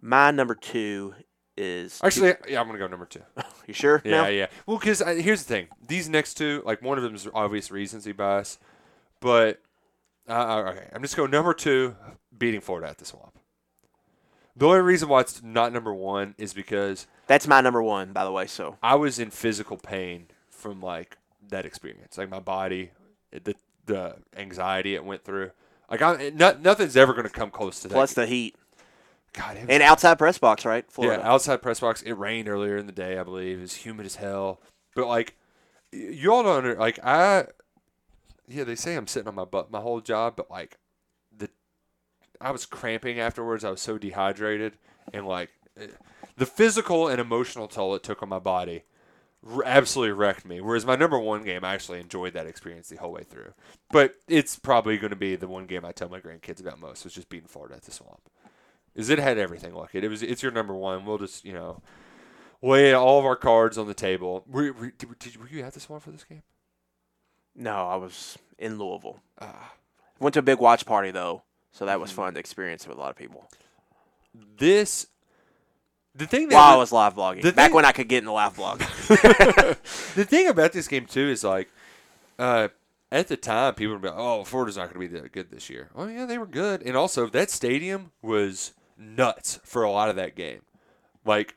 [0.00, 1.14] My number two
[1.56, 2.00] is.
[2.02, 3.22] Actually, yeah, I'm gonna go number two.
[3.66, 4.02] you sure?
[4.04, 4.28] Yeah, now?
[4.28, 4.46] yeah.
[4.66, 8.12] Well, because here's the thing: these next two, like one of them is obvious recency
[8.12, 8.58] bias,
[9.20, 9.62] but
[10.28, 11.96] uh, uh, okay, I'm just going number two,
[12.36, 13.38] beating Florida at the Swamp.
[14.56, 18.24] The only reason why it's not number one is because That's my number one, by
[18.24, 18.46] the way.
[18.46, 20.26] So I was in physical pain
[20.64, 21.18] from like
[21.50, 22.90] that experience, like my body,
[23.30, 25.50] the the anxiety it went through.
[25.90, 27.94] Like I, not, nothing's ever going to come close to that.
[27.94, 28.56] plus the heat
[29.34, 30.90] God, and outside press box, right?
[30.90, 31.22] Florida.
[31.22, 32.00] Yeah, outside press box.
[32.00, 33.58] It rained earlier in the day, I believe.
[33.58, 34.62] It was humid as hell.
[34.96, 35.36] But like,
[35.92, 37.48] you all don't under, like I.
[38.48, 40.78] Yeah, they say I'm sitting on my butt my whole job, but like,
[41.36, 41.50] the
[42.40, 43.64] I was cramping afterwards.
[43.64, 44.78] I was so dehydrated,
[45.12, 45.88] and like, eh,
[46.38, 48.84] the physical and emotional toll it took on my body
[49.64, 50.60] absolutely wrecked me.
[50.60, 53.52] Whereas my number one game, I actually enjoyed that experience the whole way through.
[53.90, 57.04] But it's probably going to be the one game I tell my grandkids about most.
[57.04, 58.20] Was just beating Florida at the Swamp
[58.94, 60.04] is it had everything like it.
[60.04, 61.04] It was it's your number one.
[61.04, 61.82] We'll just you know
[62.62, 64.44] lay all of our cards on the table.
[64.46, 66.42] Were, were, did, did, were you at this one for this game?
[67.54, 69.20] No, I was in Louisville.
[69.40, 69.72] Ah.
[70.20, 72.14] Went to a big watch party though, so that was Mm.
[72.16, 73.48] fun to experience with a lot of people.
[74.58, 75.06] This
[76.14, 78.32] the thing that While I was live blogging, back when I could get in the
[78.32, 78.78] live blog.
[79.08, 81.70] the thing about this game too is like
[82.38, 82.68] uh,
[83.10, 85.68] at the time people were like, "Oh, Florida's not going to be that good this
[85.70, 90.08] year." Oh yeah, they were good, and also that stadium was nuts for a lot
[90.08, 90.62] of that game.
[91.24, 91.56] Like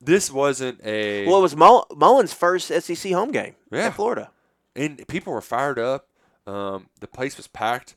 [0.00, 3.86] this wasn't a well, it was Mull- Mullen's first SEC home game Yeah.
[3.86, 4.30] in Florida.
[4.74, 6.06] and people were fired up.
[6.46, 7.96] Um, the place was packed.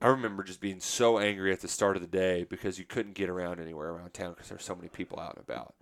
[0.00, 3.14] I remember just being so angry at the start of the day because you couldn't
[3.14, 5.74] get around anywhere around town because there's so many people out and about.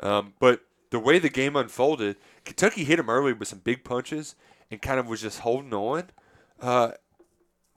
[0.00, 4.36] Um, but the way the game unfolded, Kentucky hit them early with some big punches
[4.70, 6.04] and kind of was just holding on.
[6.62, 6.92] Uh,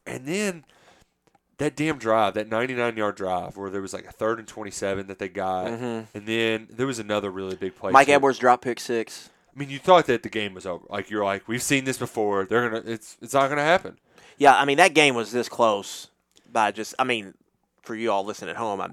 [0.05, 0.63] and then
[1.57, 5.07] that damn drive, that 99 yard drive, where there was like a third and 27
[5.07, 7.91] that they got, and then there was another really big play.
[7.91, 8.13] Mike too.
[8.13, 9.29] Edwards drop pick six.
[9.55, 10.85] I mean, you thought that the game was over.
[10.89, 12.45] Like you're like, we've seen this before.
[12.45, 12.83] They're gonna.
[12.85, 13.97] It's it's not gonna happen.
[14.39, 16.07] Yeah, I mean that game was this close
[16.51, 16.95] by just.
[16.97, 17.35] I mean,
[17.83, 18.89] for you all listening at home, I,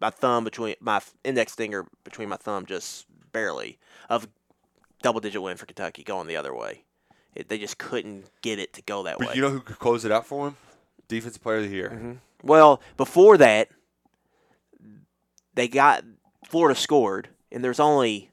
[0.00, 3.78] my thumb between my index finger between my thumb just barely
[4.10, 4.28] of
[5.02, 6.82] double digit win for Kentucky going the other way.
[7.34, 9.26] It, they just couldn't get it to go that way.
[9.26, 9.36] But way.
[9.36, 10.56] you know who could close it out for him?
[11.06, 11.90] Defensive Player of the Year.
[11.94, 12.12] Mm-hmm.
[12.42, 13.68] Well, before that,
[15.54, 16.04] they got
[16.44, 18.30] Florida scored, and there's only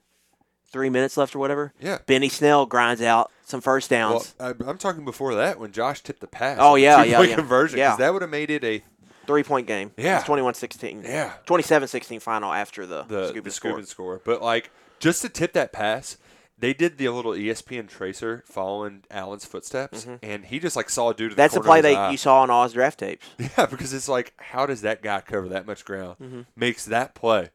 [0.72, 1.74] three minutes left or whatever.
[1.80, 2.00] Yeah.
[2.06, 6.02] Benny Snell grinds out some first Well, downs, I, I'm talking before that when Josh
[6.02, 6.58] tipped the pass.
[6.60, 7.36] Oh, yeah, yeah, yeah.
[7.36, 7.90] conversion Yeah.
[7.90, 8.84] because that would have made it a
[9.26, 9.92] three point game.
[9.98, 10.20] Yeah.
[10.20, 11.04] It's 21-16.
[11.04, 11.34] Yeah.
[11.46, 13.80] 27-16 final after the, the scoop the scoop score.
[13.80, 14.22] and score.
[14.24, 16.18] But like just to tip that pass
[16.58, 21.14] they did the little ESPN tracer following Allen's footsteps, and he just like saw a
[21.14, 21.32] dude.
[21.32, 23.26] At That's the play that you saw on Oz draft tapes.
[23.58, 26.16] Yeah, because it's like, how does that guy cover that much ground?
[26.22, 26.42] Mm-hmm.
[26.56, 27.50] Makes that play.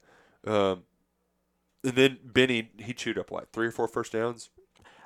[0.46, 0.84] Um,
[1.82, 4.50] and then Benny, he chewed up what three or four first downs.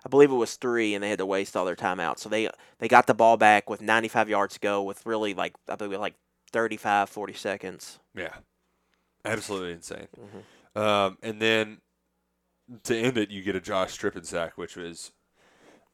[0.04, 2.18] I believe it was three, and they had to waste all their timeouts.
[2.20, 5.54] So they they got the ball back with 95 yards to go, with really like
[5.68, 6.14] I believe like
[6.52, 7.98] 35, 40 seconds.
[8.14, 8.34] Yeah,
[9.24, 10.08] absolutely insane.
[10.18, 10.78] Mm-hmm.
[10.80, 11.78] Um, and then
[12.84, 15.12] to end it, you get a Josh Strippen sack, which was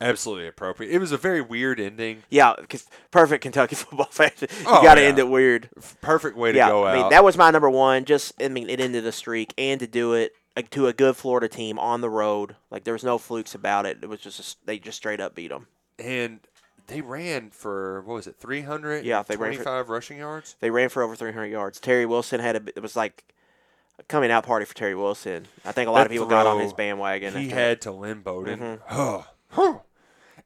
[0.01, 0.91] absolutely appropriate.
[0.91, 2.23] It was a very weird ending.
[2.31, 4.31] Yeah, because perfect Kentucky football fan.
[4.41, 5.09] you Oh, got to yeah.
[5.09, 5.69] end it weird.
[6.01, 7.11] Perfect way to yeah, go I mean out.
[7.11, 8.05] that was my number one.
[8.05, 10.33] Just I mean it ended the streak, and to do it
[10.71, 13.99] to a good Florida team on the road, like there was no flukes about it.
[14.03, 15.67] It was just a they just straight up beat them.
[15.99, 16.41] and
[16.87, 19.05] they ran for what was it, three hundred?
[19.05, 20.57] Yeah, they ran for- rushing yards.
[20.61, 21.79] They ran for over 300 yards.
[21.79, 23.33] Terry Wilson had a it was like
[23.99, 25.47] a coming out party for Terry Wilson.
[25.65, 27.35] I think a lot That of people got on his bandwagon.
[27.35, 28.59] He had to Lynn Bowden.
[28.59, 29.25] Mhm.
[29.57, 29.83] Oh,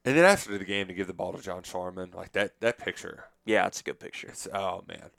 [0.04, 2.76] and then after the game to give the ball to John Schlarman, like that that
[2.78, 3.24] picture.
[3.46, 4.28] Yeah, it's a good picture.
[4.28, 5.10] It's oh man,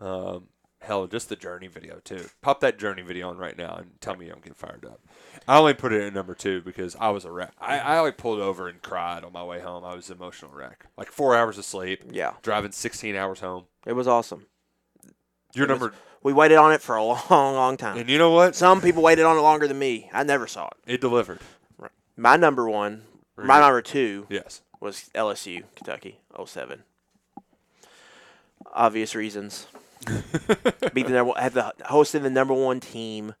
[0.00, 0.48] um,
[0.80, 2.26] hell, just the journey video too.
[2.42, 5.00] Pop that journey video on right now and tell me you don't get fired up.
[5.46, 7.52] I only put it in number two because I was a wreck.
[7.60, 9.84] I, I like pulled over and cried on my way home.
[9.84, 10.86] I was an emotional wreck.
[10.96, 12.04] Like four hours of sleep.
[12.10, 12.34] Yeah.
[12.42, 13.64] Driving 16 hours home.
[13.86, 14.46] It was awesome.
[15.54, 17.96] Your It was- number, We waited on it for a long, long time.
[17.98, 18.54] and you know what?
[18.54, 20.08] Some people waited on it longer than me.
[20.12, 20.94] I never saw it.
[20.94, 21.40] It delivered.
[22.16, 23.02] My number one,
[23.36, 24.60] my number two Yes.
[24.80, 26.82] was LSU, Kentucky, 07.
[28.72, 29.66] Obvious reasons.
[30.94, 33.34] Beat the number, had the hosted the number one team.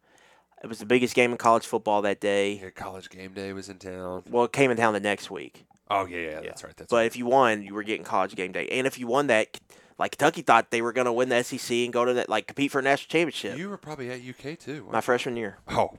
[0.62, 2.60] It was the biggest game in college football that day.
[2.62, 4.24] Yeah, college game day was in town.
[4.28, 5.64] Well, it came in town the next week.
[5.88, 6.76] Oh yeah, yeah, that's right.
[6.76, 7.06] That's but right.
[7.06, 9.58] if you won, you were getting college game day, and if you won that,
[9.98, 12.46] like Kentucky thought they were going to win the SEC and go to that, like
[12.46, 13.58] compete for a national championship.
[13.58, 14.86] you were probably at UK too.
[14.92, 15.58] my freshman year.
[15.68, 15.98] Oh,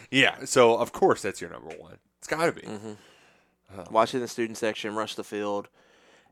[0.10, 0.44] yeah.
[0.44, 1.98] So of course that's your number one.
[2.18, 2.62] It's got to be.
[2.62, 3.92] Mm-hmm.
[3.92, 5.68] Watching the student section rush the field,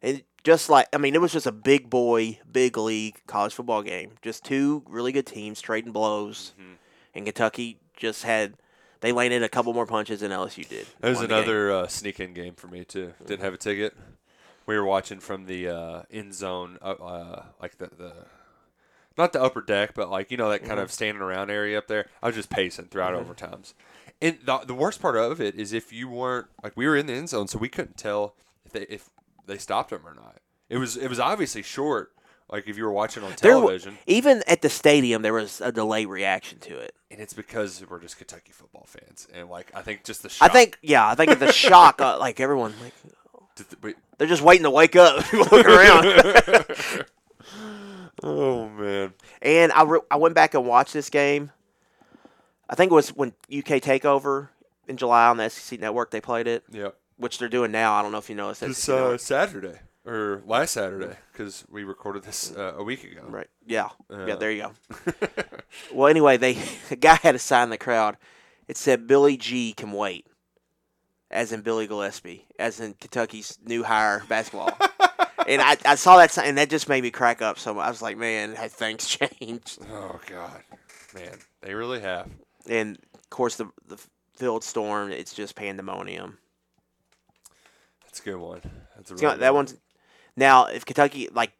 [0.00, 3.82] and just like I mean, it was just a big boy, big league college football
[3.82, 4.12] game.
[4.22, 6.72] Just two really good teams trading blows, Mm-hmm.
[7.14, 8.54] and Kentucky just had
[9.00, 10.86] they landed a couple more punches than LSU did.
[11.00, 11.38] That was Won the game.
[11.38, 13.14] another uh, sneak-in game for me too.
[13.26, 13.94] Didn't have a ticket.
[14.64, 18.12] We were watching from the uh, end zone, uh, uh, like the, the
[19.18, 20.80] not the upper deck, but like you know that kind Mm-hmm.
[20.82, 22.06] of standing around area up there.
[22.22, 23.74] I was just pacing throughout overtimes.
[24.20, 27.06] And the, the worst part of it is if you weren't like we were in
[27.06, 28.34] the end zone, so we couldn't tell
[28.64, 29.10] if they if
[29.46, 30.38] they stopped him or not.
[30.68, 32.12] It was it was obviously short.
[32.50, 35.72] Like if you were watching on There television, even at the stadium, there was a
[35.72, 36.94] delay reaction to it.
[37.10, 40.46] and it's because we're just Kentucky football fans, and like I think just the I
[40.46, 40.52] shock.
[40.52, 42.92] think, yeah, I think the shock, uh, like everyone, like
[43.82, 43.96] wait.
[44.18, 45.32] they're just waiting to wake up.
[45.32, 47.06] Looking around.
[48.22, 51.50] oh man, And I, re- I went back and watched this game.
[52.68, 54.48] I think it was when UK Takeover
[54.88, 56.10] in July on the SEC Network.
[56.10, 56.96] They played it, yep.
[57.16, 57.94] Which they're doing now.
[57.94, 58.60] I don't know if you know this.
[58.60, 63.22] This uh, Saturday or last Saturday because we recorded this uh, a week ago.
[63.28, 63.46] right?
[63.66, 64.16] Yeah, yeah.
[64.16, 64.72] Uh, There you go.
[65.92, 66.56] well, anyway, they
[66.90, 68.16] a guy had a sign in the crowd.
[68.68, 70.26] It said Billy G can wait,
[71.30, 74.76] as in Billy Gillispie, as in Kentucky's new hire basketball.
[75.46, 77.58] and I, I saw that sign, and that just made me crack up.
[77.58, 79.78] So I was like, man, have things changed?
[79.92, 80.62] Oh God,
[81.14, 82.28] man, they really have.
[82.68, 83.98] and of course the the
[84.36, 85.12] field storm.
[85.12, 86.38] It's just pandemonium.
[88.12, 88.60] That's a good one.
[88.94, 89.64] That's a It's gonna- that one.
[89.66, 89.76] one's
[90.36, 91.52] now if Kentucky like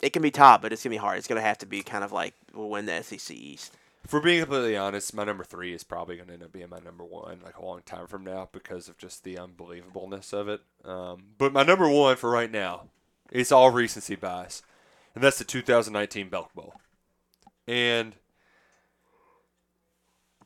[0.00, 1.18] it can be top, but it's gonna be hard.
[1.18, 3.74] It's gonna have to be kind of like we'll win the SEC East.
[4.04, 6.70] If we're being completely honest, my number three is probably going to end up being
[6.70, 10.48] my number one, like a long time from now, because of just the unbelievableness of
[10.48, 10.62] it.
[10.82, 12.88] Um, but my number one for right now,
[13.30, 14.62] it's all recency bias,
[15.14, 16.74] and that's the 2019 Belk Bowl.
[17.66, 18.14] And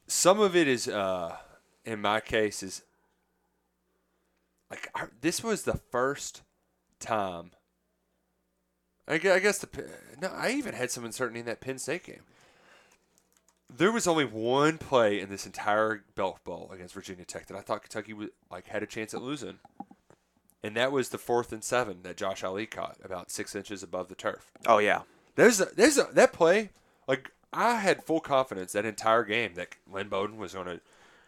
[0.09, 1.37] some of it is, uh,
[1.85, 2.83] in my case, is
[4.73, 6.41] like I, this was the first
[6.99, 7.51] time.
[9.07, 9.69] I gue- I guess the
[10.21, 12.23] no, I even had some uncertainty in that Penn State game.
[13.75, 17.61] There was only one play in this entire Belk Bowl against Virginia Tech that I
[17.61, 19.59] thought Kentucky would like had a chance at losing,
[20.63, 24.09] and that was the fourth and seven that Josh Ali caught about six inches above
[24.09, 24.53] the turf.
[24.67, 25.03] Oh yeah,
[25.37, 26.71] There's a, there's a, that play.
[27.07, 30.81] Like I had full confidence that entire game that Lynn Bowden was going to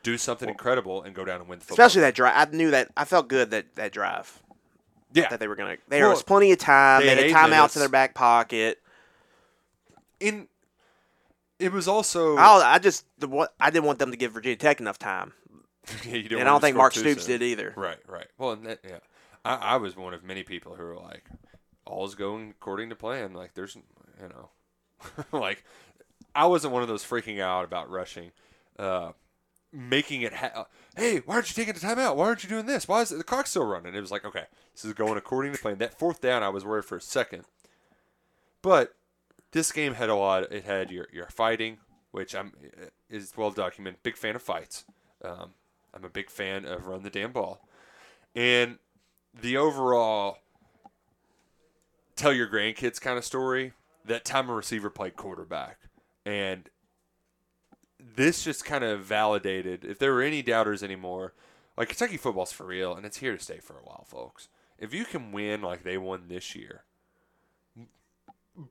[0.05, 1.85] do something incredible and go down and win the football.
[1.85, 2.49] especially that drive.
[2.49, 2.91] I knew that.
[2.97, 4.41] I felt good that that drive
[5.13, 5.29] yeah.
[5.29, 5.77] that they were gonna.
[5.89, 7.01] There Well, was plenty of time.
[7.01, 7.77] they They, had had timeouts minutes.
[7.77, 8.81] in their back pocket.
[10.21, 10.47] In
[11.59, 14.57] it was also I, I just the what I didn't want them to give Virginia
[14.57, 15.33] Tech enough time,
[16.05, 17.73] Yeah, and I don't think Mark too Stoops did either.
[17.77, 18.27] Right, right.
[18.39, 18.99] Well, and that, yeah,
[19.45, 21.29] I, I was one of many people who were like,
[21.87, 24.51] "All's going according to plan." Like, there's, you know,
[25.39, 25.65] like,
[26.35, 28.33] I wasn't one of those freaking out about rushing.
[28.79, 29.13] Uh,
[29.75, 30.33] making it.
[30.35, 30.66] Ha-
[30.97, 32.16] hey, why aren't you taking the timeout?
[32.16, 32.87] Why aren't you doing this?
[32.87, 33.95] Why is the clock still running?
[33.95, 35.79] It was like, okay, this is going according to plan.
[35.79, 37.45] That fourth down, I was worried for a second,
[38.62, 38.95] but
[39.51, 40.51] this game had a lot.
[40.53, 41.79] It had your your fighting,
[42.12, 42.53] which I'm
[43.11, 44.03] is well documented.
[44.03, 44.85] Big fan of fights.
[45.25, 45.55] Um,
[45.93, 47.66] I'm a big fan of run the damn ball,
[48.35, 48.79] and
[49.33, 50.39] the overall
[52.16, 53.72] tell your grandkids kind of story.
[54.05, 55.79] That time a receiver played quarterback,
[56.27, 56.68] and
[58.17, 61.33] this just kind of validated if there were any doubters anymore.
[61.77, 64.49] Like Kentucky football's for real, and it's here to stay for a while, folks.
[64.79, 66.85] If you can win like they won this year,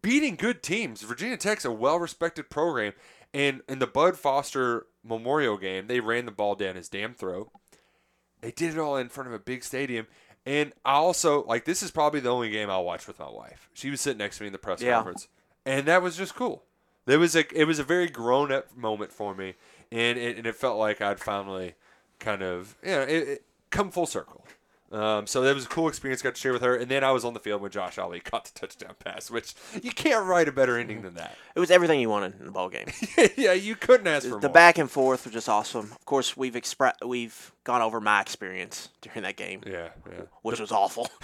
[0.02, 2.94] beating good teams, Virginia Tech's a well-respected program,
[3.34, 7.50] and in the Bud Foster Memorial game, they ran the ball down his damn throat.
[8.42, 10.08] They did it all in front of a big stadium.
[10.46, 13.70] And I also like this is probably the only game I'll watch with my wife.
[13.74, 14.96] She was sitting next to me in the press Yeah.
[14.96, 15.30] conference,
[15.66, 16.64] and that was just cool.
[17.06, 19.56] There was a it was a very grown up moment for me,
[19.92, 21.76] and it, and it felt like I'd finally
[22.20, 24.46] kind of you know it, it come full circle.
[24.94, 26.22] Um, so that was a cool experience.
[26.22, 28.20] Got to share with her, and then I was on the field when Josh Ali
[28.24, 31.36] caught the touchdown pass, which you can't write a better ending than that.
[31.56, 32.86] It was everything you wanted in the ball game.
[33.36, 34.54] yeah, you couldn't ask for more the more.
[34.54, 35.92] back and forth was just awesome.
[35.92, 40.22] Of course, we've expre- we've gone over my experience during that game, Yeah, yeah.
[40.44, 41.10] which was awful.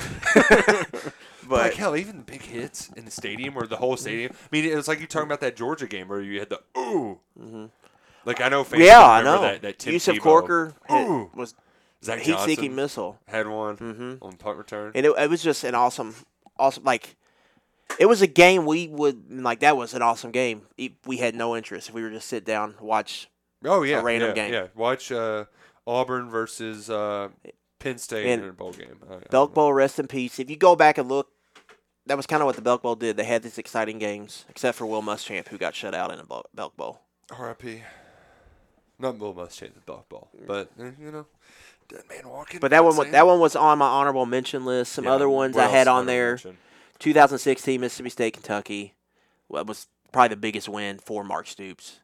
[1.47, 4.33] But like hell, even the big hits in the stadium or the whole stadium.
[4.33, 6.59] I mean, it was like you talking about that Georgia game where you had the
[6.77, 7.19] ooh.
[8.25, 8.81] Like I know fans.
[8.81, 8.87] Mm-hmm.
[8.87, 9.41] yeah, I know.
[9.41, 11.31] That, that Tim Yusuf Tebow, Corker Ooh.
[11.33, 11.55] was
[12.03, 14.91] Zach heat-seeking missile, had one on punt return.
[14.95, 16.15] and it, it was just an awesome,
[16.57, 17.15] awesome like.
[17.99, 19.61] It was a game we would like.
[19.61, 20.61] That was an awesome game.
[21.05, 23.29] We had no interest if we were just sit down watch.
[23.65, 24.53] oh yeah, random yeah, game.
[24.53, 25.45] Yeah, watch uh,
[25.87, 27.29] Auburn versus uh,
[27.79, 28.99] Penn State And in a bowl game.
[29.09, 29.53] I- I Belk don't.
[29.55, 30.39] Bowl, rest in peace.
[30.39, 31.29] If you go back and look,
[32.05, 33.17] that was kind of what the Belk Bowl did.
[33.17, 36.25] They had these exciting games, except for Will Muschamp, who got shut out in a
[36.53, 37.01] Belk Bowl.
[37.31, 37.81] R.I.P.
[38.99, 41.25] Not Will Muschamp, the Belk Bowl, but eh, you know,
[41.89, 42.59] dead man walking.
[42.61, 43.11] But that one, wa- insane.
[43.13, 44.93] that one was on my honorable mention list.
[44.93, 46.31] Some Yeah, other ones I had on there.
[46.31, 46.57] mention.
[46.99, 48.93] 2016 Mississippi State, Kentucky.
[49.47, 51.99] Well, that was probably the biggest win for Mark Stoops.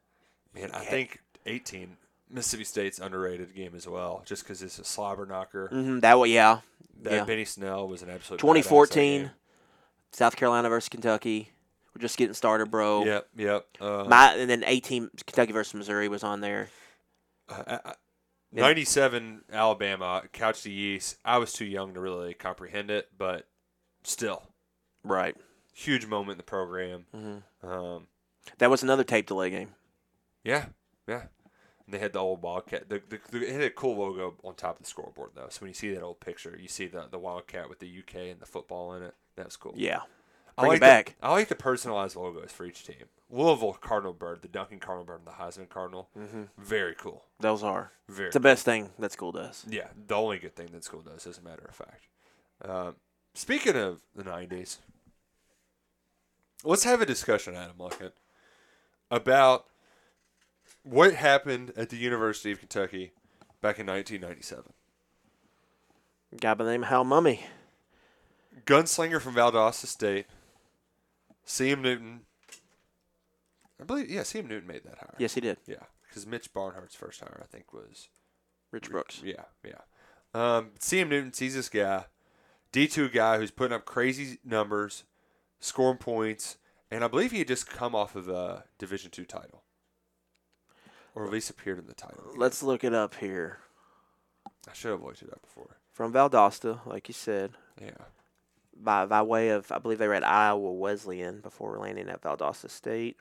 [0.53, 1.97] Man, I think 18
[2.29, 5.67] Mississippi State's underrated game as well, just because it's a slobber knocker.
[5.67, 6.59] hmm that was yeah,
[7.03, 7.23] That yeah.
[7.25, 8.39] Benny Snell was an absolute.
[8.39, 9.31] 2014, game.
[10.11, 11.51] South Carolina versus Kentucky.
[11.93, 13.03] We're just getting started, bro.
[13.05, 13.65] Yep, yep.
[13.79, 16.69] Uh, My and then 18 Kentucky versus Missouri was on there.
[17.49, 17.93] I- I-
[18.51, 21.17] 97 Alabama, Couch to Yeast.
[21.25, 23.47] I was too young to really comprehend it, but
[24.03, 24.43] still,
[25.03, 25.35] Right.
[25.73, 27.05] huge moment in the program.
[27.15, 27.67] Mm-hmm.
[27.69, 28.07] Um,
[28.59, 29.75] That was another tape delay game.
[30.43, 30.67] yeah,
[31.07, 31.23] yeah.
[31.85, 32.89] And they had the old Wildcat.
[32.89, 35.45] The, the, the, it had a cool logo on top of the scoreboard, though.
[35.49, 38.15] So when you see that old picture, you see the, the Wildcat with the UK
[38.31, 39.13] and the football in it.
[39.35, 39.73] That was cool.
[39.75, 39.99] Yeah.
[40.57, 41.15] I Bring it like back.
[41.19, 42.95] The, I like the personalized logos for each team.
[43.29, 46.09] Louisville Cardinal Bird, the Duncan Cardinal Bird, and the Heisman Cardinal.
[46.17, 46.43] Mm-hmm.
[46.57, 47.25] Very cool.
[47.39, 47.91] Those are.
[48.07, 49.65] Very It's the best thing that school does.
[49.69, 52.07] Yeah, the only good thing that school does, as a matter of fact.
[52.63, 52.95] Um,
[53.33, 54.77] speaking of the '90s,
[56.63, 58.13] let's have a discussion, Adam Luckett,
[59.11, 59.65] about
[60.83, 63.11] what happened at the University of Kentucky
[63.61, 64.71] back in 1997.
[66.39, 67.39] Guy by the name of Hal Mumme.
[68.65, 70.27] Gunslinger from Valdosta State,
[71.45, 71.81] C.M.
[71.81, 72.21] Newton.
[73.79, 74.47] I believe, yeah, C.M.
[74.47, 75.15] Newton made that hire.
[75.17, 75.57] Yes, he did.
[75.67, 78.09] Yeah, because Mitch Barnhart's first hire, I think, was
[78.71, 79.21] Rich Brooks.
[79.23, 79.81] Yeah, yeah.
[80.33, 82.05] Um, CM Newton sees this guy,
[82.73, 85.05] D2 guy who's putting up crazy numbers,
[85.61, 86.57] scoring points,
[86.91, 89.63] and I believe he had just come off of a Division two title.
[91.13, 92.25] Or at least appeared in the title.
[92.35, 93.59] Let's look it up here.
[94.69, 95.77] I should have looked it up before.
[95.93, 97.91] From Valdosta, like you said, Yeah.
[98.75, 102.69] By by way of I believe they were at Iowa Wesleyan before landing at Valdosta
[102.69, 103.17] State.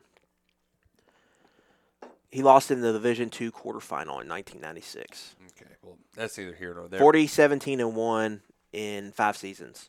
[2.31, 5.37] He lost in the Division Two quarterfinal in 1996.
[5.57, 5.71] Okay.
[5.83, 6.99] Well, that's either here or there.
[6.99, 8.41] 40, 17, and one
[8.73, 9.89] in five seasons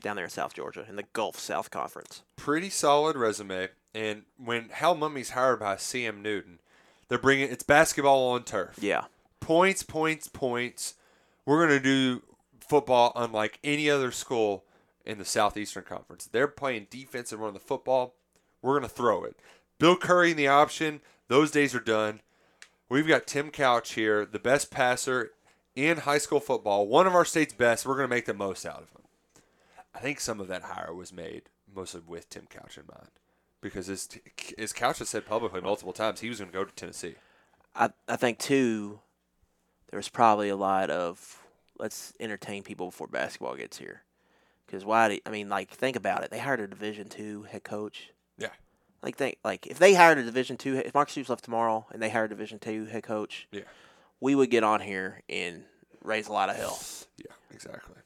[0.00, 2.22] down there in South Georgia in the Gulf South Conference.
[2.36, 3.68] Pretty solid resume.
[3.94, 6.60] And when Hal Mumme's hired by CM Newton,
[7.08, 8.76] they're bringing it's basketball on turf.
[8.80, 9.04] Yeah,
[9.40, 10.94] points, points, points.
[11.44, 12.22] We're going to do
[12.60, 14.64] football unlike any other school
[15.10, 16.28] in the Southeastern Conference.
[16.30, 18.14] They're playing defense and running the football.
[18.62, 19.36] We're going to throw it.
[19.78, 21.00] Bill Curry in the option.
[21.28, 22.20] Those days are done.
[22.88, 25.30] We've got Tim Couch here, the best passer
[25.74, 27.86] in high school football, one of our state's best.
[27.86, 29.02] We're going to make the most out of him.
[29.94, 31.42] I think some of that hire was made
[31.74, 33.10] mostly with Tim Couch in mind.
[33.60, 34.08] Because as,
[34.58, 37.16] as Couch has said publicly multiple times, he was going to go to Tennessee.
[37.74, 39.00] I I think too.
[39.90, 41.42] there was probably a lot of
[41.78, 44.02] let's entertain people before basketball gets here.
[44.70, 45.08] Because why?
[45.08, 46.30] Do, I mean, like think about it.
[46.30, 48.10] They hired a Division two head coach.
[48.38, 48.50] Yeah.
[49.02, 52.00] Like think like if they hired a Division two, if Mark Stoops left tomorrow and
[52.00, 53.62] they hired a Division two head coach, Yeah.
[54.20, 55.64] we would get on here and
[56.04, 56.78] raise a lot of hell.
[57.18, 57.96] Yeah, exactly.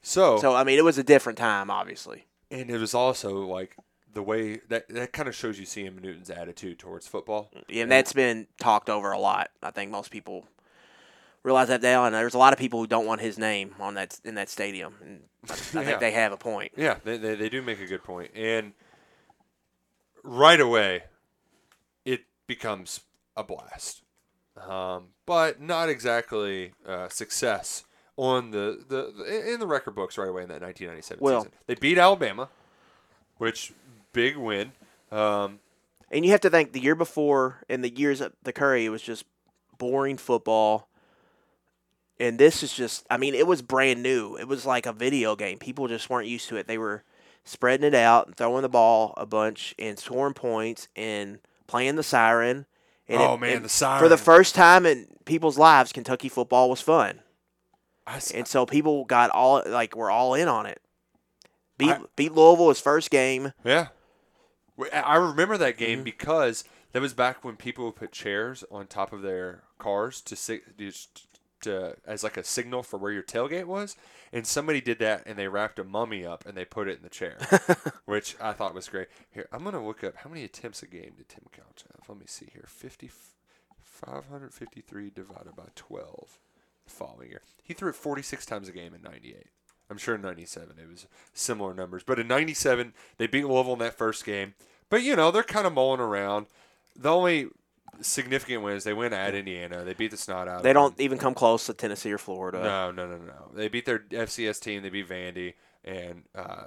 [0.00, 2.24] So, So I mean, it was a different time, obviously.
[2.50, 3.76] and it was also like
[4.12, 5.98] the way that that kind of shows you C.M.
[5.98, 7.50] Newton's attitude towards football.
[7.68, 9.50] Yeah, and that's been talked over a lot.
[9.62, 10.46] I think most people
[11.44, 13.94] realize that now, and there's a lot of people who don't want his name on
[13.94, 14.94] that in that stadium.
[15.02, 15.84] And I, I Yeah.
[15.86, 16.72] think they have a point.
[16.76, 18.30] Yeah, they, they, they do make a good point.
[18.34, 18.72] And
[20.22, 21.04] right away,
[22.04, 23.00] it becomes
[23.36, 24.02] a blast.
[24.56, 27.84] Um, but not exactly uh, success
[28.16, 31.52] on the, the, the in the record books right away in that 1997 Well- season.
[31.66, 32.48] They beat Alabama,
[33.38, 33.72] which
[34.12, 34.72] big win.
[35.10, 35.58] Um,
[36.10, 38.90] And you have to think the year before and the years at the Curry, it
[38.90, 39.24] was just
[39.76, 40.88] boring football.
[42.20, 44.36] And this is just, I mean, it was brand new.
[44.36, 45.58] It was like a video game.
[45.58, 46.66] People just weren't used to it.
[46.68, 47.02] They were
[47.44, 52.02] spreading it out and throwing the ball a bunch and scoring points and playing the
[52.04, 52.66] siren.
[53.08, 56.80] And Oh, it- man, the For the first time in people's lives, Kentucky football was
[56.80, 57.20] fun.
[58.32, 60.80] And so people got all, like, were all in on it.
[61.78, 63.52] Beat, I- beat Louisville his first game.
[63.64, 63.88] Yeah.
[64.92, 66.04] I remember that game Mm-hmm.
[66.04, 70.36] because that was back when people would put chairs on top of their cars to
[70.78, 71.26] just
[71.64, 73.96] to as like a signal for where your tailgate was,
[74.32, 77.02] and somebody did that and they wrapped a mummy up and they put it in
[77.02, 77.36] the chair,
[78.06, 79.08] which I thought was great.
[79.30, 82.08] Here, I'm gonna look up how many attempts a game did Tim Couch have.
[82.08, 82.64] Let me see here.
[82.66, 83.10] 50,
[83.82, 86.38] 553 divided by 12
[86.84, 87.42] the following year.
[87.62, 89.46] He threw it 46 times a game in 98.
[89.90, 92.02] I'm sure in 97 it was similar numbers.
[92.02, 94.54] But in 97, they beat Louisville in that first game.
[94.88, 96.46] But, you know, they're kind of mulling around.
[96.96, 97.48] The only
[98.00, 99.84] significant wins, they win at Indiana.
[99.84, 102.62] They beat the snot out They don't even come close to Tennessee or Florida.
[102.62, 103.50] No, no, no, no.
[103.54, 104.82] They beat their FCS team.
[104.82, 106.64] They beat Vandy, and uh,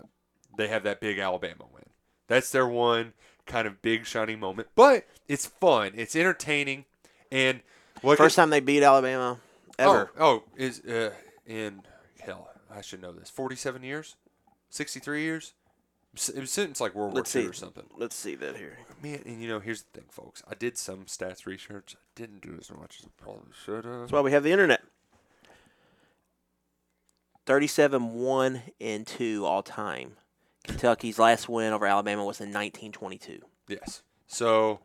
[0.57, 1.83] they have that big Alabama win.
[2.27, 3.13] That's their one
[3.45, 4.67] kind of big shining moment.
[4.75, 5.93] But it's fun.
[5.95, 6.85] It's entertaining,
[7.31, 7.61] and
[8.01, 9.39] what First time they beat Alabama
[9.79, 10.11] ever.
[10.17, 11.11] Oh, oh, is uh,
[11.45, 11.81] in
[12.19, 12.49] hell.
[12.69, 13.29] I should know this.
[13.29, 14.15] Forty-seven years,
[14.69, 15.53] sixty-three years.
[16.17, 17.45] S- It was since like World Let's War see.
[17.45, 17.83] II or something.
[17.95, 18.77] Let's see that here.
[19.01, 20.41] Man, and you know, here's the thing, folks.
[20.49, 21.95] I did some stats research.
[21.95, 23.99] I didn't do as much as I probably should have.
[24.01, 24.81] That's why we have the internet.
[27.45, 30.13] 37 1 and 2 all time.
[30.63, 33.39] Kentucky's last win over Alabama was in 1922.
[33.69, 34.01] Yes.
[34.27, 34.79] So,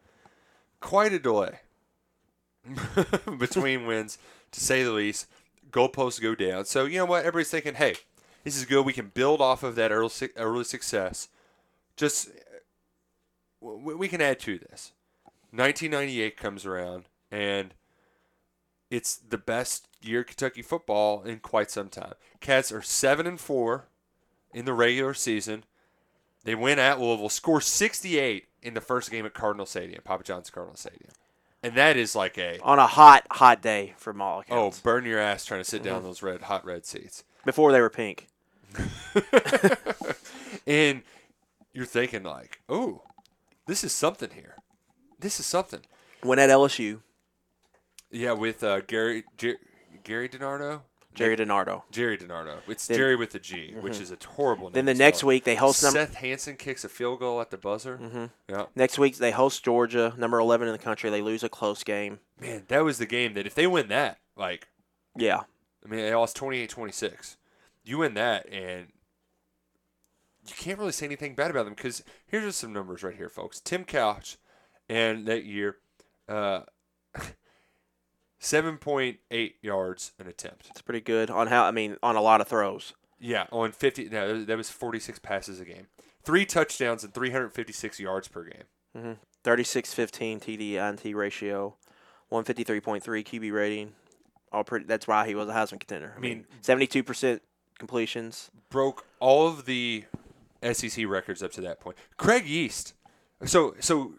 [0.80, 1.58] quite a delay
[3.38, 4.18] between wins,
[4.52, 5.26] to say the least.
[5.72, 6.66] Goalposts go down.
[6.66, 7.20] So, you know what?
[7.20, 7.94] Everybody's thinking, hey,
[8.44, 8.84] this is good.
[8.84, 11.28] We can build off of that early, early success.
[11.96, 12.30] Just,
[13.60, 14.92] we can add to this.
[15.52, 17.74] 1998 comes around, and
[18.90, 22.14] it's the best year Kentucky football in quite some time.
[22.40, 23.86] Cats are 7 and 4
[24.54, 25.64] in the regular season.
[26.44, 30.50] They win at Louisville, score 68 in the first game at Cardinal Stadium, Papa John's
[30.50, 31.10] Cardinal Stadium.
[31.62, 35.20] And that is like a, On a hot, hot day for all oh, burn your
[35.20, 36.04] ass trying to sit down mm-hmm.
[36.04, 37.22] in those red, hot red seats.
[37.44, 38.28] Before they were pink.
[40.66, 41.02] And
[41.72, 43.02] you're thinking, like, oh,
[43.66, 44.54] this is something here.
[45.18, 45.80] This is something.
[46.22, 47.00] When at LSU.
[48.10, 49.58] Yeah, with uh, Gary Jer-
[50.04, 50.82] Gary DiNardo?
[51.14, 51.82] Gerry DiNardo.
[51.90, 52.58] Gerry DiNardo.
[52.68, 54.72] It's Then- Jerry with a G, which is a horrible name.
[54.74, 55.80] Then the next week they host.
[55.80, 57.98] Seth Hanson kicks a field goal at the buzzer.
[57.98, 58.24] Mm-hmm.
[58.48, 58.66] Yeah.
[58.76, 61.10] Next week they host Georgia, number 11 in the country.
[61.10, 62.20] They lose a close game.
[62.40, 64.68] Man, that was the game that if they win that, like,
[65.16, 65.40] Yeah.
[65.84, 67.36] I mean, they lost 28 26.
[67.84, 68.88] You win that, and
[70.46, 73.28] you can't really say anything bad about them because here's just some numbers right here,
[73.28, 73.60] folks.
[73.60, 74.36] Tim Couch,
[74.88, 75.76] and that year,
[76.28, 76.60] uh,
[78.40, 80.66] 7.8 yards an attempt.
[80.70, 82.94] It's pretty good on how, I mean, on a lot of throws.
[83.20, 84.08] Yeah, on 50.
[84.08, 85.86] No, that was 46 passes a game.
[86.24, 89.16] Three touchdowns and 356 yards per game.
[89.44, 91.76] 36 15 TD INT ratio,
[92.30, 93.92] 153.3 QB rating.
[94.52, 94.84] All pretty.
[94.86, 96.14] That's why he was a Heisman contender.
[96.16, 97.40] I mean, 72%
[97.78, 98.50] completions.
[98.70, 100.04] broke all of the
[100.72, 101.96] SEC records up to that point.
[102.16, 102.94] Craig Yeast.
[103.44, 104.14] So, so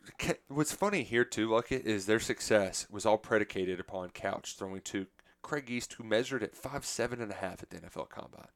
[0.50, 5.08] what's funny here too, Luckett, is their success was all predicated upon Couch throwing to
[5.42, 8.48] Craig Yeast, who measured at five seven and a half at the NFL Combine.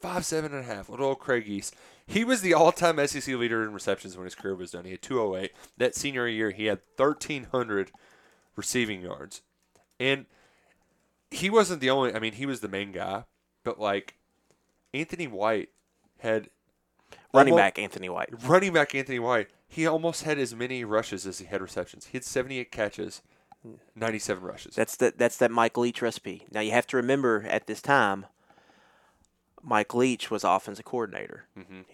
[0.00, 1.74] Five seven and a half, little old Craig Yeast.
[2.06, 4.84] He was the all-time SEC leader in receptions when his career was done.
[4.84, 5.52] He had 208.
[5.78, 7.92] That senior year, he had 1,300
[8.56, 9.42] receiving yards,
[9.98, 10.26] and
[11.30, 12.14] he wasn't the only.
[12.14, 13.24] I mean, he was the main guy,
[13.66, 14.14] but like
[14.94, 15.68] Anthony White
[16.20, 16.48] had
[17.34, 18.30] Running almo- back Anthony White.
[18.44, 19.48] running back Anthony White.
[19.68, 22.06] He almost had as many rushes as he had receptions.
[22.06, 23.20] He had 78 catches,
[23.96, 24.74] 97 rushes.
[24.76, 26.46] That's the that's that Mike Leach recipe.
[26.52, 28.26] Now you have to remember at this time,
[29.62, 31.84] Mike Leach was offensive coordinator, Mhm.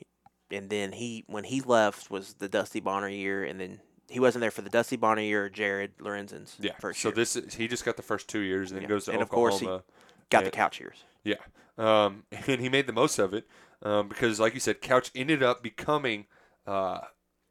[0.51, 4.43] and then he when he left was the Dusty Bonner year, and then he wasn't
[4.43, 6.77] there for the Dusty Bonner year or Jared Lorenzen's Yeah.
[6.79, 7.15] first so year.
[7.15, 8.89] this is, he just got the first two years and then Yeah.
[8.89, 9.85] goes to And of course he- got
[10.31, 11.05] the and- couch years.
[11.25, 11.37] Yeah.
[11.79, 13.47] Um, and he made the most of it
[13.83, 16.27] um, because, like you said, Couch ended up becoming
[16.67, 17.01] uh,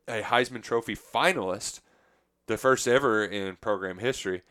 [0.07, 1.82] a Heisman Trophy finalist,
[2.47, 4.43] the first ever in program history.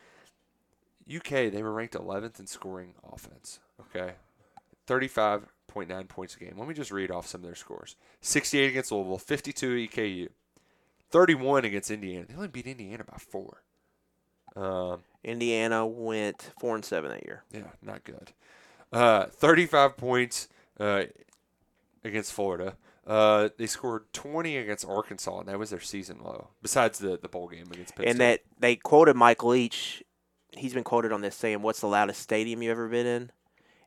[1.12, 3.59] UK, they were ranked 11th in scoring offense.
[3.81, 4.14] Okay.
[4.87, 6.55] 35.9 points a game.
[6.57, 10.29] Let me just read off some of their scores 68 against Louisville, 52 EKU,
[11.11, 12.27] 31 against Indiana.
[12.29, 13.62] They only beat Indiana by four.
[14.57, 17.45] Um, Indiana went four and seven that year.
[17.53, 18.33] yeah, not good.
[18.93, 21.05] Uh, 35 points uh,
[22.05, 22.76] against Florida.
[23.07, 26.49] Uh, they scored 20 against Arkansas, and that was their season low.
[26.62, 28.18] Besides the, the bowl game against Penn State.
[28.18, 30.03] that they quoted Mike Leach.
[30.53, 33.32] He's been quoted on this saying, "What's the loudest stadium you've ever been in?"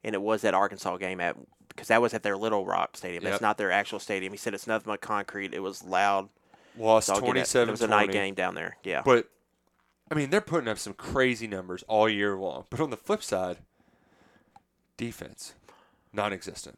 [0.04, 1.38] And it was that Arkansas game at
[1.70, 3.24] because that was at their Little Rock Stadium.
[3.24, 3.42] Yep.
[3.42, 4.32] Not their actual stadium.
[4.34, 5.54] He said it's nothing but concrete.
[5.54, 6.30] It was loud.
[6.78, 8.78] lost it- 27 It was a night game down there.
[8.84, 9.02] Yeah.
[9.04, 9.28] But,
[10.12, 12.66] I mean, they're putting up some crazy numbers all year long.
[12.70, 13.58] But on the flip side,
[14.98, 15.54] defense,
[16.12, 16.78] non existent.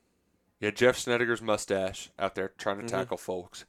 [0.60, 2.90] You had Jeff Snedeker's mustache out there trying to Mhm.
[2.90, 3.66] tackle folks.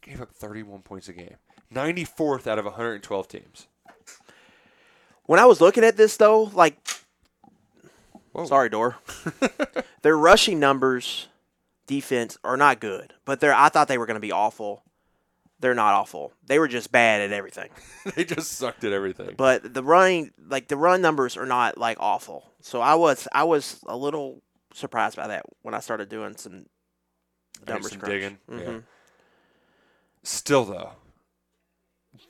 [0.00, 1.36] Gave up 31 points a game.
[1.70, 3.66] 94th out of 112 teams.
[5.24, 6.76] When I was looking at this though, like,
[8.32, 8.46] Whoa.
[8.46, 8.96] sorry, Door,
[10.02, 11.28] their rushing numbers,
[11.86, 13.14] defense are not good.
[13.24, 14.82] But they're I thought they were going to be awful.
[15.64, 16.34] They're not awful.
[16.46, 17.70] They were just bad at everything.
[18.14, 19.32] they just sucked at everything.
[19.38, 22.50] But the running, like the run numbers, are not like awful.
[22.60, 24.42] So I was I was a little
[24.74, 26.66] surprised by that when I started doing some
[27.66, 28.36] numbers some digging.
[28.50, 28.56] Yeah.
[28.58, 28.82] Mhm.
[30.22, 30.90] Still, though,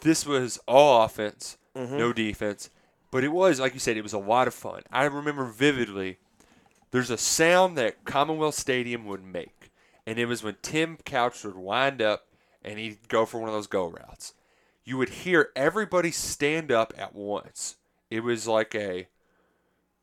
[0.03, 1.91] this was all offense, Mhm.
[1.99, 2.70] no defense.
[3.11, 4.82] But it was, like you said, it was a lot of fun.
[4.93, 6.18] I remember vividly
[6.93, 9.72] there's a sound that Commonwealth Stadium would make.
[10.07, 12.26] And it was when Tim Couch would wind up
[12.64, 14.34] and he'd go for one of those go routes.
[14.84, 17.76] You would hear everybody stand up at once.
[18.10, 19.08] It was like a.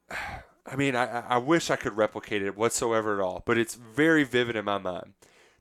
[0.09, 4.23] I mean, I, I wish I could replicate it whatsoever at all, but it's very
[4.23, 5.13] vivid in my mind.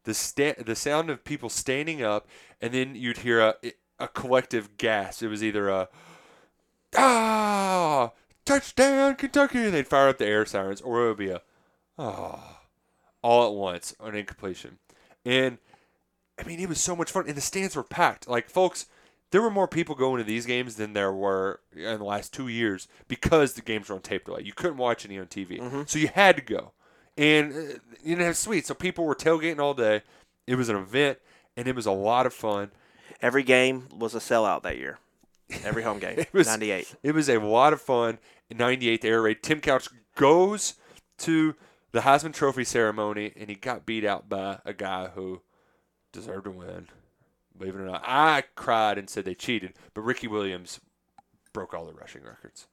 [0.05, 2.27] The sta- the sound of people standing up,
[2.61, 3.55] and then you'd hear a,
[3.99, 5.23] a collective gasp.
[5.23, 5.89] It was either a
[6.97, 8.13] ah
[8.45, 11.43] touchdown Kentucky, and they'd fire up the air sirens, or it would be a
[11.99, 12.61] ah
[13.23, 14.79] all at once an incompletion.
[15.25, 15.59] And
[16.41, 18.29] I mean, it was so much fun, and the stands were packed.
[18.29, 18.87] Like, folks,
[19.31, 22.49] there were more people going to these games than there were in the last two
[22.49, 24.43] years because the games were on tape delay.
[24.43, 26.73] You couldn't watch any on TV, so you had to go,
[27.17, 27.57] and uh,
[28.03, 30.03] you didn't have suites, so people were tailgating all day.
[30.47, 31.19] It was an event,
[31.57, 32.71] and it was a lot of fun.
[33.23, 34.99] Every game was a sellout that year.
[35.65, 36.19] Every home game.
[36.19, 36.95] It was 98.
[37.03, 38.19] It was a lot of fun.
[38.49, 39.43] In '98, the air raid.
[39.43, 40.75] Tim Couch goes
[41.19, 41.55] to
[41.93, 45.43] the Heisman Trophy ceremony, and he got beat out by a guy who
[46.13, 46.89] deserved to win.
[47.59, 50.81] Believe it or not, I cried and said they cheated, but Ricky Williams
[51.53, 52.67] broke all the rushing records.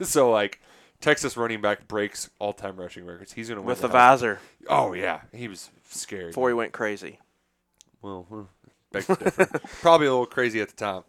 [0.08, 0.60] so like,
[1.00, 3.32] Texas running back breaks all-time rushing records.
[3.32, 3.92] He's gonna win With the Heisman.
[3.92, 7.18] visor Oh yeah, he was scared before he went crazy.
[8.02, 9.46] Well, huh, beg to differ.
[9.80, 11.02] Probably a little crazy at the time.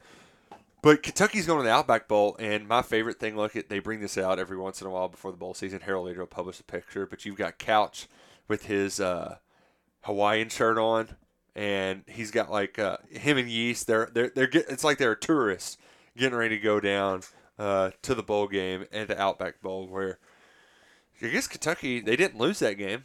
[0.81, 3.99] But Kentucky's going to the Outback Bowl, and my favorite thing, look, at they bring
[3.99, 5.81] this out every once in a while before the bowl season.
[5.81, 8.07] Herald-Leader will publish a picture, but you've got Couch
[8.47, 9.37] with his uh,
[10.03, 11.17] Hawaiian shirt on,
[11.59, 13.85] and he's got like uh, him and Yeast.
[13.85, 15.77] They're they're they're get, it's like they're tourists
[16.17, 17.23] getting ready to go down
[17.59, 20.19] uh, to the bowl game at the Outback Bowl, where
[21.21, 23.03] I guess Kentucky they didn't lose that game.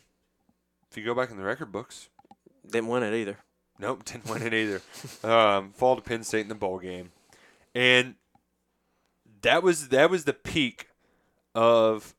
[0.88, 2.08] If you go back in the record books,
[2.64, 3.38] Didn't win it either.
[3.80, 4.80] Nope, didn't win it either.
[5.24, 7.10] um, fall to Penn State in the bowl game,
[7.74, 8.14] and
[9.42, 10.86] that was that was the peak
[11.56, 12.14] of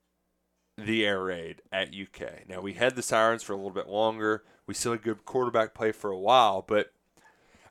[0.77, 2.49] the air raid at UK.
[2.49, 4.43] Now we had the sirens for a little bit longer.
[4.67, 6.91] We still had good quarterback play for a while, but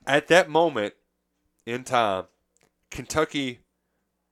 [0.07, 0.95] at that moment
[1.67, 2.25] in time,
[2.91, 3.61] Kentucky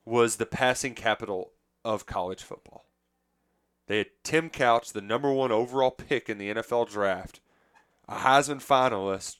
[0.05, 1.53] was the passing capital
[1.85, 2.87] of college football.
[3.87, 7.41] They had Tim Couch, the number one overall pick in the NFL draft,
[8.09, 9.37] a Heisman finalist,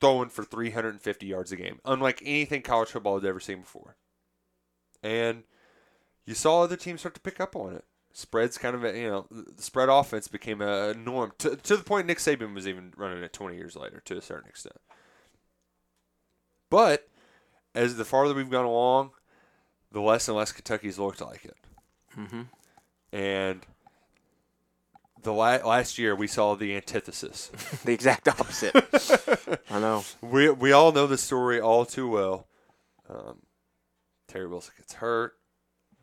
[0.00, 3.96] throwing for 350 yards a game, unlike anything college football had ever seen before.
[5.02, 5.44] And
[6.26, 7.84] you saw other teams start to pick up on it.
[8.18, 9.26] Spreads kind of, a, you know,
[9.58, 13.32] spread offense became a norm to, to the point Nick Saban was even running it
[13.32, 14.80] 20 years later to a certain extent.
[16.68, 17.08] But
[17.76, 19.12] as the farther we've gone along,
[19.92, 21.56] the less and less Kentucky's looked like it.
[22.16, 22.42] Mm-hmm.
[23.12, 23.64] And
[25.22, 27.52] the la- last year we saw the antithesis.
[27.84, 28.74] The exact opposite.
[29.70, 30.04] I know.
[30.20, 32.48] we we all know the story all too well.
[33.08, 33.42] Um,
[34.26, 35.37] Terry Wilson gets hurt.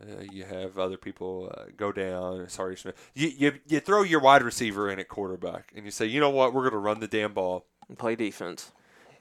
[0.01, 2.47] Uh, you have other people uh, go down.
[2.49, 3.11] Sawyer Smith.
[3.13, 6.29] You, you you throw your wide receiver in at quarterback, and you say, you know
[6.29, 7.65] what, we're going to run the damn ball.
[7.87, 8.71] And play defense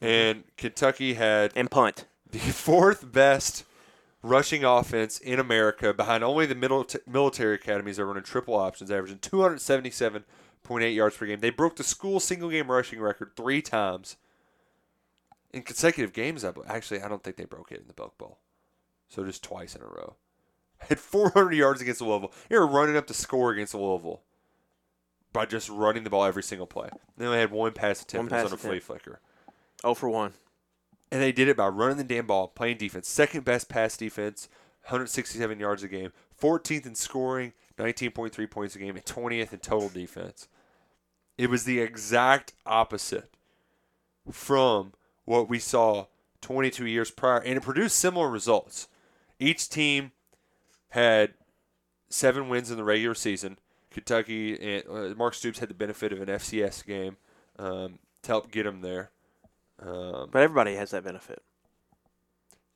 [0.01, 2.07] And Kentucky had and punt.
[2.31, 3.65] the fourth best
[4.23, 8.91] rushing offense in America, behind only the middle military academies that are running triple options,
[8.91, 11.41] averaging 277.8 yards per game.
[11.41, 14.17] They broke the school single game rushing record three times
[15.53, 16.45] in consecutive games.
[16.45, 18.39] I Actually, I don't think they broke it in the Belk Bowl.
[19.09, 20.17] So just twice in a row.
[20.79, 22.33] Had 400 yards against the Louisville.
[22.49, 24.23] They were running up the score against the Louisville
[25.33, 26.89] by just running the ball every single play.
[27.17, 29.21] Then they had one pass attempt One pass on a flea flicker.
[29.83, 30.33] Oh for one.
[31.11, 33.09] And they did it by running the damn ball, playing defense.
[33.09, 34.49] Second best pass defense,
[34.85, 36.13] 167 yards a game.
[36.41, 40.49] 14th in scoring, 19.3 points a game, and 20th in total defense.
[41.37, 43.31] It was the exact opposite
[44.31, 44.93] from
[45.25, 46.07] what we saw
[46.41, 48.89] 22 years prior, and it produced similar results.
[49.39, 50.13] Each team
[50.95, 51.35] had
[52.09, 53.59] seven wins in the regular season.
[53.91, 57.17] Kentucky and uh, Mark Stoops had the benefit of an FCS game
[57.59, 59.11] um, to help get them there.
[59.81, 61.43] Um, But everybody has that benefit.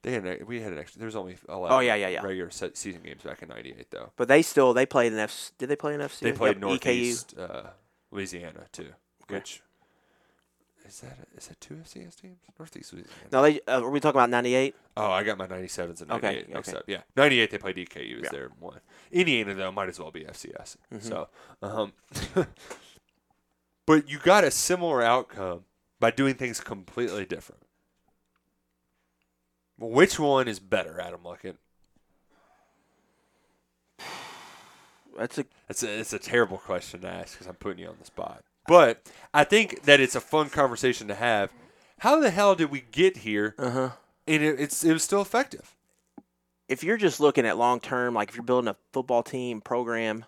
[0.02, 0.98] they had an, we had an extra.
[0.98, 2.22] There was only 11 Oh, yeah, yeah, yeah.
[2.22, 4.10] regular se- season games back in '98 though.
[4.16, 5.52] But they still they played in F.
[5.58, 6.20] Did they play in FC?
[6.20, 7.70] They played Yep, Northeast uh,
[8.10, 8.92] Louisiana too,
[9.24, 9.34] Okay.
[9.36, 9.62] which
[10.88, 12.38] is that is that two FCS teams?
[12.58, 13.14] Northeast Louisiana.
[13.30, 13.60] No, they.
[13.66, 14.74] Uh, were we talking about '98?
[14.96, 16.78] Oh, I got my 97s and 98 Okay, mixed okay.
[16.78, 16.84] up.
[16.88, 18.30] Yeah, 98 they played EKU was Yeah.
[18.30, 18.80] their one.
[19.12, 20.76] Indiana though might as well be FCS.
[20.92, 20.98] Mm-hmm.
[21.06, 21.28] So,
[21.62, 21.92] um,
[23.86, 25.64] but you got a similar outcome
[26.00, 27.62] by doing things completely different.
[29.78, 31.56] Which one is better, Adam Luckett?
[35.16, 37.96] That's a It's a, it's a terrible question to ask because I'm putting you on
[37.98, 38.44] the spot.
[38.68, 39.02] But
[39.34, 41.50] I think that it's a fun conversation to have.
[42.00, 43.56] How the hell did we get here?
[43.58, 43.90] uh huh.
[44.28, 45.74] And it, it's it was still effective.
[46.68, 50.26] if you're just looking at long term, like if you're building a football team program,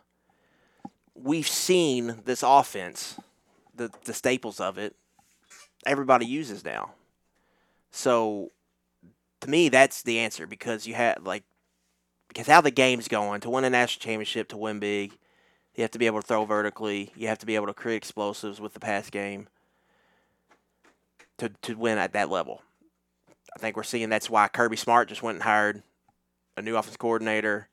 [1.14, 3.20] we've seen this offense,
[3.74, 4.96] the the staples of it,
[5.86, 6.92] everybody uses now.
[7.92, 8.52] So,
[9.40, 11.44] to me, that's the answer because you have like
[12.28, 15.18] because how the game's going to win a national championship to win big,
[15.74, 17.12] you have to be able to throw vertically.
[17.16, 19.48] You have to be able to create explosives with the pass game.
[21.38, 22.60] To to win at that level,
[23.56, 25.82] I think we're seeing that's why Kirby Smart just went and hired
[26.56, 27.68] a new offense coordinator.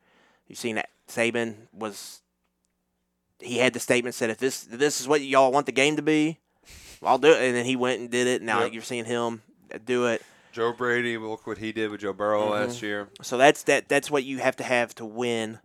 [0.47, 2.21] You've seen that Saban was
[3.39, 6.01] he had the statement said if this this is what y'all want the game to
[6.01, 6.39] be,
[7.03, 7.41] I'll do it.
[7.41, 8.41] And then he went and did it.
[8.41, 8.73] Now Yep.
[8.73, 9.41] you're seeing him
[9.83, 10.21] do it.
[10.53, 12.67] Joe Brady, look what he did with Joe Burrow Mm-hmm.
[12.67, 13.09] last year.
[13.21, 13.89] So that's that.
[13.89, 15.59] That's what you have to have to win.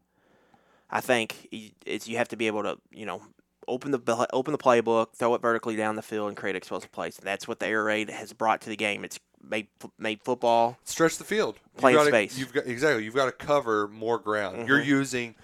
[0.93, 1.49] I think
[1.87, 3.23] it's you have to be able to you know
[3.67, 7.19] open the open the playbook, throw it vertically down the field, and create explosive plays.
[7.19, 9.03] And that's what the air raid has brought to the game.
[9.05, 9.69] It's made
[9.99, 10.77] made football.
[10.85, 11.57] Stretch the field.
[11.77, 12.39] Play gotta- space.
[12.39, 13.05] You've got exactly.
[13.05, 14.69] You've got to cover more ground.
[14.69, 14.87] You're Mhm.
[14.87, 15.35] using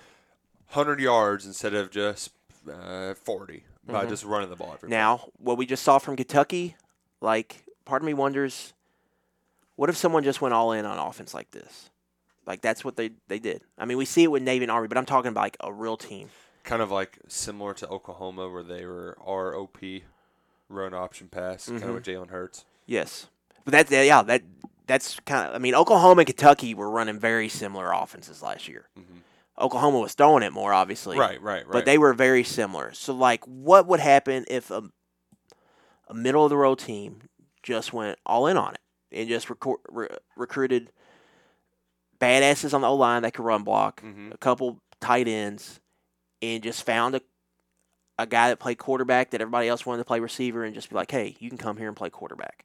[0.68, 2.30] hundred yards instead of just
[2.70, 4.08] uh, 40 by Mhm.
[4.10, 4.74] just running the ball.
[4.74, 6.76] Every Now, what we just saw from Kentucky,
[7.22, 8.74] like, part of me wonders,
[9.76, 11.88] what if someone just went all in on offense like this?
[12.48, 13.62] Like that's what they they did.
[13.78, 15.72] I mean, we see it with Navy and Army, but I'm talking about like a
[15.72, 16.30] real team.
[16.64, 20.02] kind of like similar to Oklahoma, where they were ROP,
[20.68, 21.88] run option pass, kind Mhm.
[21.88, 22.64] of with Jalen Hurts.
[22.86, 23.28] Yes,
[23.64, 24.42] but that yeah that
[24.86, 25.54] that's kind of.
[25.54, 28.88] I mean, Oklahoma and Kentucky were running very similar offenses last year.
[28.98, 29.20] Mhm.
[29.60, 31.18] Oklahoma was throwing it more, obviously.
[31.18, 31.72] Right, right, right.
[31.72, 32.92] But they were very similar.
[32.94, 34.84] So, like, what would happen if a,
[36.08, 37.22] a middle of the road team
[37.62, 38.80] just went all in on it
[39.12, 40.90] and just recor- re- recruited
[42.20, 44.32] badasses on the O line that could run block, Mhm.
[44.34, 45.80] a couple tight ends,
[46.42, 47.20] and just found a
[48.20, 50.96] a guy that played quarterback that everybody else wanted to play receiver, and just be
[50.96, 52.64] like, hey, you can come here and play quarterback.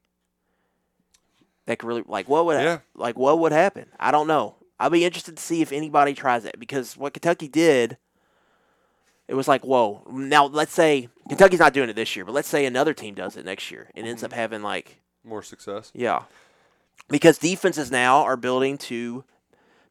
[1.67, 2.79] That could really like what would Yeah.
[2.95, 3.91] like what would happen?
[3.99, 4.55] I don't know.
[4.79, 7.97] I'll be interested to see if anybody tries it because what Kentucky did,
[9.27, 10.03] it was like, whoa.
[10.09, 13.37] Now let's say Kentucky's not doing it this year, but let's say another team does
[13.37, 15.91] it next year and ends up having like, More success.
[15.93, 16.23] yeah,
[17.09, 19.23] because defenses now are building to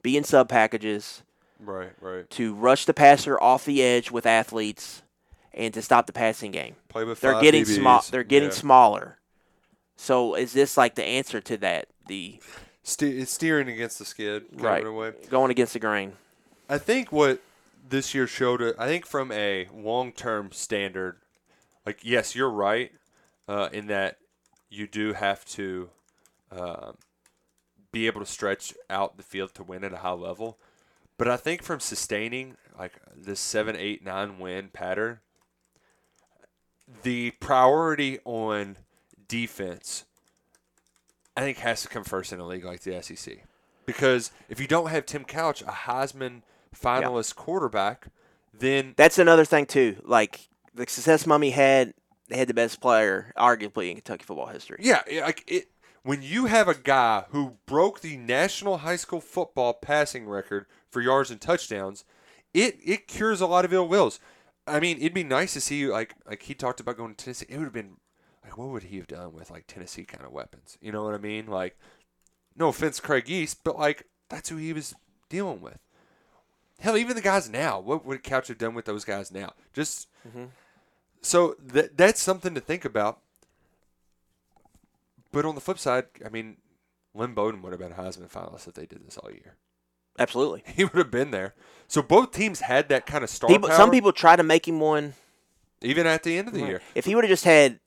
[0.02, 1.22] be in sub packages
[1.60, 2.28] Right, right.
[2.30, 5.02] to rush the passer off the edge with athletes
[5.54, 6.76] and to stop the passing game.
[6.88, 7.76] Play with They're five getting DBs.
[7.76, 8.04] small.
[8.10, 8.54] They're getting Yeah.
[8.54, 9.18] smaller.
[9.96, 11.86] So is this like the answer to that?
[12.08, 12.40] The
[12.82, 15.12] Ste- steering against the skid, right in a way.
[15.30, 16.16] going against the grain.
[16.68, 17.40] I think what
[17.88, 21.18] this year showed, I think from a long-term standard,
[21.86, 22.90] like yes, you're right
[23.46, 24.18] uh, in that
[24.68, 25.90] you do have to
[26.50, 26.96] um,
[27.92, 30.58] be able to stretch out the field to win at a high level.
[31.18, 35.20] But I think from sustaining like this seven, eight, nine win pattern,
[37.02, 38.78] the priority on
[39.28, 40.04] defense,
[41.36, 43.44] I think, has to come first in a league like the SEC.
[43.86, 46.42] Because if you don't have Tim Couch, a Heisman
[46.74, 48.08] finalist quarterback,
[48.52, 49.96] then That's another thing too.
[50.04, 51.94] Like the success Mumme had,
[52.28, 54.78] they had the best player, arguably in Kentucky football history.
[54.80, 55.68] yeah, yeah, like it.
[56.02, 61.00] When you have a guy who broke the national high school football passing record for
[61.00, 62.04] yards and touchdowns,
[62.52, 64.18] it it cures a lot of ill wills.
[64.66, 67.46] I mean, it'd be nice to see like like he talked about going to Tennessee.
[67.48, 67.96] It would have been
[68.42, 70.76] like what would he have done with like Tennessee kind of weapons?
[70.80, 71.46] You know what I mean?
[71.46, 71.78] Like,
[72.56, 74.94] no offense, Craig Yeast, but like that's who he was
[75.28, 75.78] dealing with.
[76.80, 77.78] Hell, even the guys now.
[77.78, 79.52] What would Couch have done with those guys now?
[79.72, 80.46] Just mm-hmm.
[81.20, 83.20] so that that's something to think about.
[85.32, 86.58] But on the flip side, I mean,
[87.14, 89.56] Lynn Bowden would have been a Heisman finalist if they did this all year.
[90.18, 90.62] Absolutely.
[90.76, 91.54] He would have been there.
[91.88, 94.68] So both teams had that kind of star People, power, some people try to make
[94.68, 95.14] him one.
[95.80, 96.80] even at the end of the year.
[96.94, 97.80] If he would have just had,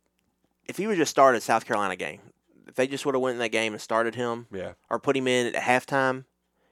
[0.67, 2.19] if he would have just started South Carolina game,
[2.67, 4.73] if they just would have went in that game and started him, Yeah.
[4.89, 6.25] or put him in at halftime,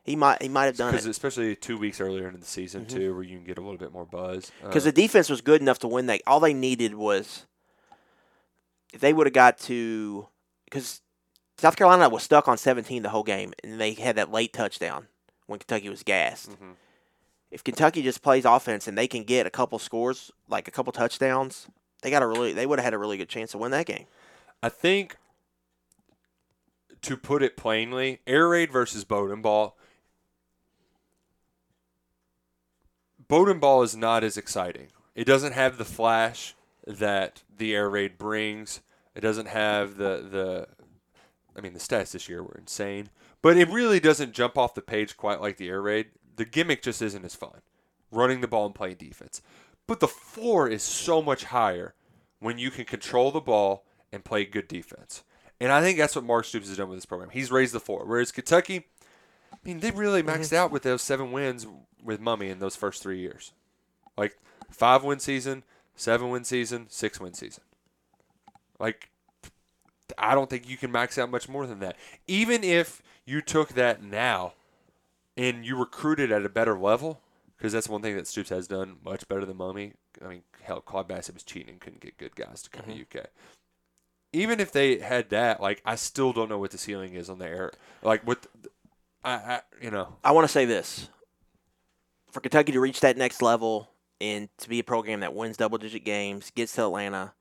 [0.04, 1.06] he might he might have done it.
[1.06, 2.98] especially two weeks earlier in the season Mm-hmm.
[2.98, 4.52] too, where you can get a little bit more buzz.
[4.62, 6.22] Because Uh, the defense was good enough to win that.
[6.28, 7.46] All they needed was
[8.92, 10.28] if they would have got to
[10.74, 11.02] because
[11.60, 15.08] South Carolina was stuck on 17 the whole game, and they had that late touchdown
[15.46, 16.50] when Kentucky was gassed.
[16.50, 16.76] Mhm.
[17.52, 20.92] If Kentucky just plays offense and they can get a couple scores, like a couple
[20.92, 21.68] touchdowns,
[22.02, 23.86] they got a really they would have had a really good chance to win that
[23.86, 24.08] game.
[24.64, 25.18] I think
[27.04, 29.78] to put it plainly, air raid versus Bowden ball.
[33.28, 34.88] Bowden ball is not as exciting.
[35.14, 36.56] It doesn't have the flash
[36.88, 38.82] that the air raid brings.
[39.16, 40.68] It doesn't have the the.
[41.56, 43.10] I mean, the stats this year were insane,
[43.44, 46.08] but it really doesn't jump off the page quite like the air raid.
[46.36, 47.62] The gimmick just isn't as fun,
[48.12, 49.42] running the ball and playing defense.
[49.86, 51.94] But the floor is so much higher
[52.40, 55.24] when you can control the ball and play good defense.
[55.60, 57.30] And I think that's what Mark Stoops has done with this program.
[57.30, 58.04] He's raised the floor.
[58.06, 58.88] Whereas Kentucky,
[59.52, 60.42] I mean, they really mm-hmm.
[60.42, 61.68] maxed out with those seven wins
[62.04, 63.54] with Mumme in those first three years.
[64.18, 64.38] Like
[64.70, 65.64] five win season,
[65.96, 67.64] seven win season, six win season.
[68.84, 69.08] Like,
[70.18, 71.96] I don't think you can max out much more than that.
[72.28, 74.56] Even if you took that now
[75.38, 77.22] and you recruited at a better level,
[77.56, 79.94] because that's one thing that Stoops has done much better than Mumme.
[80.22, 82.92] I mean, hell, Claude Bassett was cheating and couldn't get good guys to come to
[82.92, 83.20] mm-hmm.
[83.20, 83.28] UK.
[84.34, 87.40] Even if they had that, like, I still don't know what the ceiling is on
[87.40, 87.72] the air.
[88.02, 88.46] Like, what,
[89.24, 91.08] I, I you know, I want to say this:
[92.32, 93.88] for Kentucky to reach that next level
[94.20, 97.32] and to be a program that wins double-digit games, gets to Atlanta,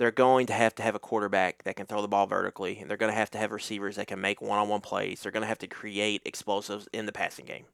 [0.00, 2.88] they're going to have to have a quarterback that can throw the ball vertically, and
[2.88, 5.20] they're going to have to have receivers that can make one-on-one plays.
[5.20, 7.66] They're going to have to create explosives in the passing game.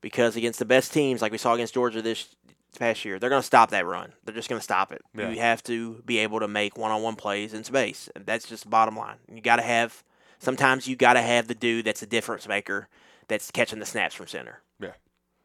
[0.00, 2.34] Because against the best teams, like we saw against Georgia this
[2.78, 4.14] past year, they're going to stop that run.
[4.24, 5.02] They're just going to stop it.
[5.14, 5.28] Yeah.
[5.28, 8.08] You have to be able to make one-on-one plays in space.
[8.16, 9.18] And that's just the bottom line.
[9.30, 10.02] You got to have.
[10.38, 12.88] Sometimes you got to have the dude that's a difference maker,
[13.28, 14.62] that's catching the snaps from center.
[14.80, 14.92] yeah.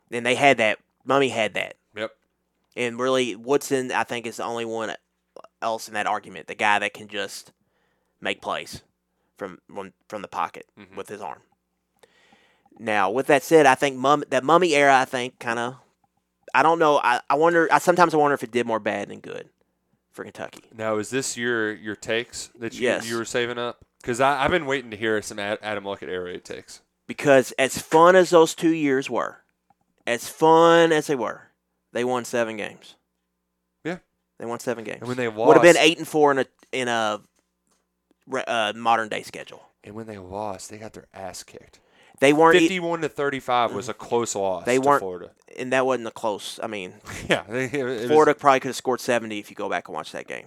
[0.09, 0.79] And they had that.
[1.05, 1.75] Mumme had that.
[1.97, 2.11] Yep.
[2.77, 4.95] And really, Woodson, I think, is the only one
[5.61, 6.47] else in that argument.
[6.47, 7.51] The guy that can just
[8.21, 8.81] make plays
[9.37, 10.95] from from, from the pocket Mhm.
[10.95, 11.41] with his arm.
[12.77, 15.75] Now, with that said, I think mum that Mumme era, I think, kind of.
[16.53, 16.99] I don't know.
[17.03, 17.67] I, I wonder.
[17.71, 19.49] I sometimes I wonder if it did more bad than good
[20.11, 20.63] for Kentucky.
[20.75, 23.07] Now, is this your your takes that you, Yes.
[23.09, 23.85] you were saving up?
[24.01, 26.81] Because I've been waiting to hear some Ad- Adam Luckett raid takes.
[27.05, 29.43] Because as fun as those two years were,
[30.07, 31.49] as fun as they were,
[31.91, 32.95] they won seven games.
[34.39, 34.99] They won seven games.
[35.01, 37.21] And when they would have been eight and four in a in a
[38.47, 39.63] uh, modern day schedule.
[39.83, 41.79] And when they lost, they got their ass kicked.
[42.19, 44.65] They weren't, e- Fifty-one to thirty-five was a close loss.
[44.65, 45.31] They weren't- Florida.
[45.57, 46.59] and that wasn't a close.
[46.61, 46.95] I mean,
[47.29, 49.95] Yeah, they, it was- Florida probably could have scored seventy if you go back and
[49.95, 50.45] watch that game.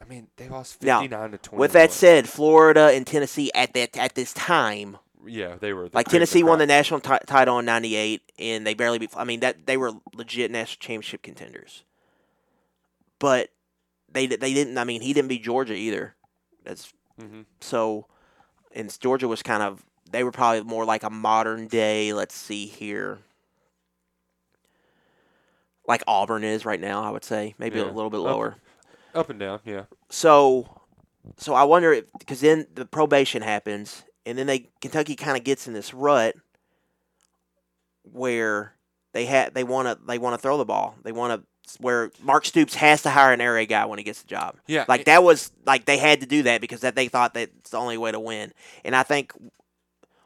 [0.00, 1.60] I mean, they lost Now, fifty-nine to twenty.
[1.60, 4.96] With that said, Florida and Tennessee at that at this time,
[5.26, 8.66] yeah, they were the like the Tennessee won the national ti- title in '98, and
[8.66, 9.10] they barely beat.
[9.14, 11.84] I mean, that they were legit national championship contenders.
[13.20, 13.50] But
[14.10, 14.76] they they didn't.
[14.78, 16.16] I mean, he didn't beat Georgia either.
[16.64, 17.44] That's Mhm.
[17.60, 18.06] so,
[18.72, 19.84] and Georgia was kind of.
[20.10, 22.12] They were probably more like a modern day.
[22.12, 23.18] Let's see here.
[25.86, 27.84] Like Auburn is right now, I would say maybe Yeah.
[27.84, 28.56] a little bit Up- lower.
[29.14, 29.60] up and down.
[29.64, 30.82] Yeah, So,
[31.36, 35.42] so I wonder if because then the probation happens, and then they Kentucky kind of
[35.44, 36.36] gets in this rut
[38.02, 38.76] where
[39.12, 40.94] they had they want to they want to throw the ball.
[41.02, 41.46] They want to
[41.78, 44.56] where Mark Stoops has to hire an air raid guy when he gets the job.
[44.66, 47.70] Yeah, like that was like they had to do that because that they thought that's
[47.70, 48.52] the only way to win.
[48.84, 49.32] And I think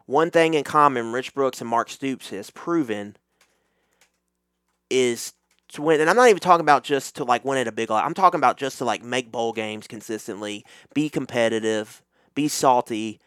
[0.07, 3.17] one thing in common, Rich Brooks and Mark Stoops has proven
[4.91, 5.33] is
[5.69, 6.01] to win.
[6.01, 7.91] And I'm not even talking about just to like win at a big.
[7.91, 8.05] Lot.
[8.05, 12.03] I'm talking about just to like make bowl games consistently, be competitive,
[12.35, 13.21] be salty.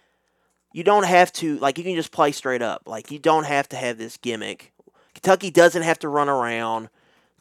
[0.74, 2.84] You don't have to like you can just play straight up.
[2.86, 4.74] Like you don't have to have this gimmick.
[5.14, 6.90] Kentucky doesn't have to run around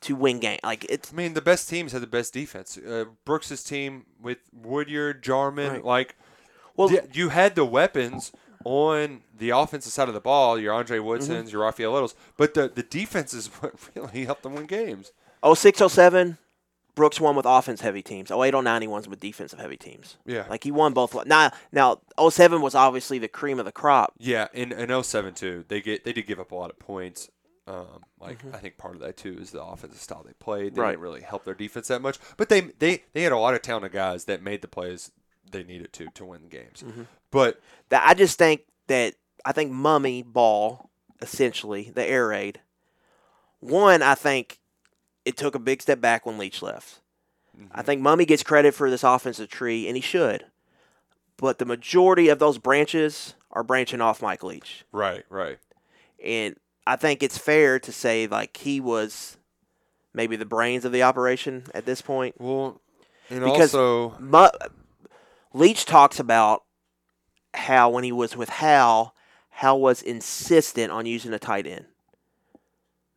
[0.03, 0.59] to win game.
[0.63, 2.77] Like it's I mean, the best teams had the best defense.
[2.79, 5.85] Uh, Brooks's team with Woodyard, Jarmon, Right.
[5.85, 6.17] like
[6.77, 8.33] Well, you had the weapons
[8.65, 12.69] on the offensive side of the ball, your Andre Woodsons, your Rafael Littles, but the,
[12.69, 15.13] the defense is what really helped them win games.
[15.55, 16.39] 06, 07,
[16.97, 18.31] Brooks won with offense heavy teams.
[18.33, 20.17] 08, 09, he won with defensive heavy teams.
[20.27, 20.47] Yeah.
[20.51, 21.15] Like he won both.
[21.27, 24.15] Now, now 07 was obviously the cream of the crop.
[24.19, 27.31] Yeah, in, in 07 too, they get they did give up a lot of points.
[27.67, 28.55] Um, like Mm-hmm.
[28.55, 30.75] I think part of that too is the offensive style they played.
[30.75, 30.91] They Right.
[30.93, 33.63] didn't really help their defense that much, but they they they had a lot of
[33.63, 35.11] talented guys that made the plays
[35.51, 36.83] they needed to to win the games.
[36.87, 37.03] Mm-hmm.
[37.31, 39.15] But That I just think that
[39.45, 40.91] I think Mumme Ball,
[41.21, 42.61] essentially the air raid.
[43.61, 44.59] One, I think
[45.25, 47.01] it took a big step back when Leach left.
[47.73, 50.45] I think Mumme gets credit for this offensive tree, and he should.
[51.39, 54.85] But the majority of those branches are branching off Mike Leach.
[54.93, 55.59] right, right.
[56.23, 56.57] And
[56.87, 59.37] I think it's fair to say like he was
[60.15, 62.37] maybe the brains of the operation at this point.
[62.39, 62.81] Well,
[63.29, 64.69] and Because also Mu-
[65.53, 66.63] Leach talks about
[67.55, 69.15] how when he was with Hal,
[69.51, 71.87] Hal was insistent on using a tight end.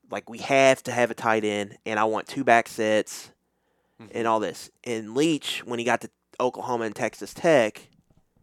[0.09, 3.31] Like we have to have a tight end, and I want two back sets,
[4.01, 4.11] mm-hmm.
[4.15, 4.71] and all this.
[4.83, 6.09] And Leach, when he got to
[6.39, 7.89] Oklahoma and Texas Tech,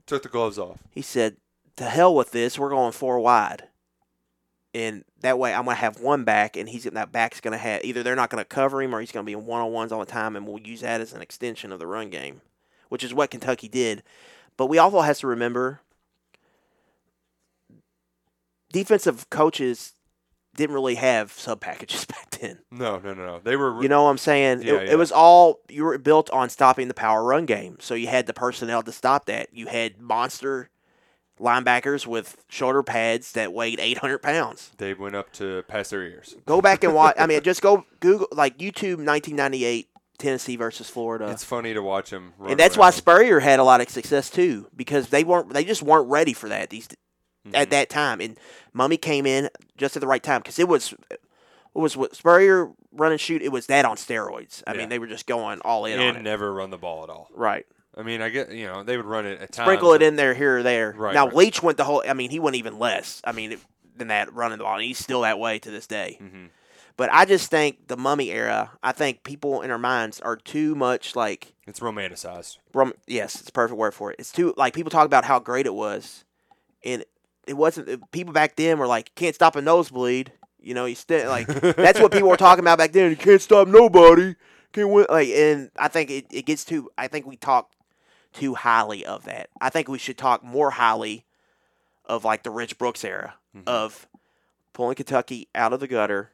[0.06, 0.78] took the gloves off.
[0.92, 1.38] he said,
[1.76, 2.56] "To hell with this.
[2.56, 3.64] We're going four wide."
[4.76, 8.02] And that way, I'm gonna have one back, and he's that back's gonna have either
[8.02, 10.04] they're not gonna cover him, or he's gonna be in one on ones all the
[10.04, 12.42] time, and we'll use that as an extension of the run game,
[12.90, 14.02] which is what Kentucky did.
[14.58, 15.80] But we also has to remember,
[18.70, 19.94] defensive coaches
[20.54, 22.58] didn't really have sub packages back then.
[22.70, 23.40] No, no, no, no.
[23.42, 24.60] They were You know what I'm saying?
[24.60, 24.92] Yeah, it, yeah.
[24.92, 27.78] it was all you were built on stopping the power run game.
[27.80, 29.48] So you had the personnel to stop that.
[29.54, 30.68] You had monster
[31.40, 34.70] linebackers with shoulder pads that weighed 800 pounds.
[34.78, 36.34] they went up to past their ears.
[36.46, 37.16] Go back and watch.
[37.18, 41.28] I mean, just go Google like YouTube 1998 Tennessee versus Florida.
[41.30, 42.32] It's funny to watch them.
[42.38, 42.90] Run and that's why.
[42.90, 46.48] Spurrier had a lot of success too because they weren't they just weren't ready for
[46.48, 46.88] that these
[47.46, 47.54] Mm-hmm.
[47.54, 48.36] at that time and
[48.74, 51.20] Mumme came in just at the right time because it was it
[51.74, 54.64] was what Spurrier run and shoot it was that on steroids.
[54.66, 54.78] I Yeah.
[54.78, 57.28] mean they were just going all in on and never run the ball at all.
[57.32, 57.64] Right.
[57.96, 59.66] I mean, I get you know they would run it at times.
[59.66, 60.94] Sprinkle it in there here or there.
[60.96, 61.34] Right, now right.
[61.34, 62.02] Leach went the whole.
[62.06, 63.22] I mean, he went even less.
[63.24, 63.58] I mean,
[63.96, 64.74] than that running the ball.
[64.74, 66.18] And he's still that way to this day.
[66.20, 66.46] Mm-hmm.
[66.96, 68.72] But I just think the Mumme era.
[68.82, 71.52] I think people in our minds are too much like.
[71.66, 72.58] It's romanticized.
[72.72, 74.16] Rom- yes, it's a perfect word for it.
[74.18, 76.24] It's too like people talk about how great it was,
[76.84, 77.04] and
[77.46, 78.10] it wasn't.
[78.12, 82.00] People back then were like, "Can't stop a nosebleed." You know, you still like that's
[82.00, 83.10] what people were talking about back then.
[83.10, 84.36] You can't stop nobody.
[84.72, 85.06] Can't win.
[85.10, 86.88] Like, and I think it, it gets too.
[86.96, 87.70] I think we talk
[88.32, 89.48] too highly of that.
[89.60, 91.24] I think we should talk more highly
[92.04, 93.68] of like the Rich Brooks era mm-hmm.
[93.68, 94.06] of
[94.72, 96.30] pulling Kentucky out of the gutter,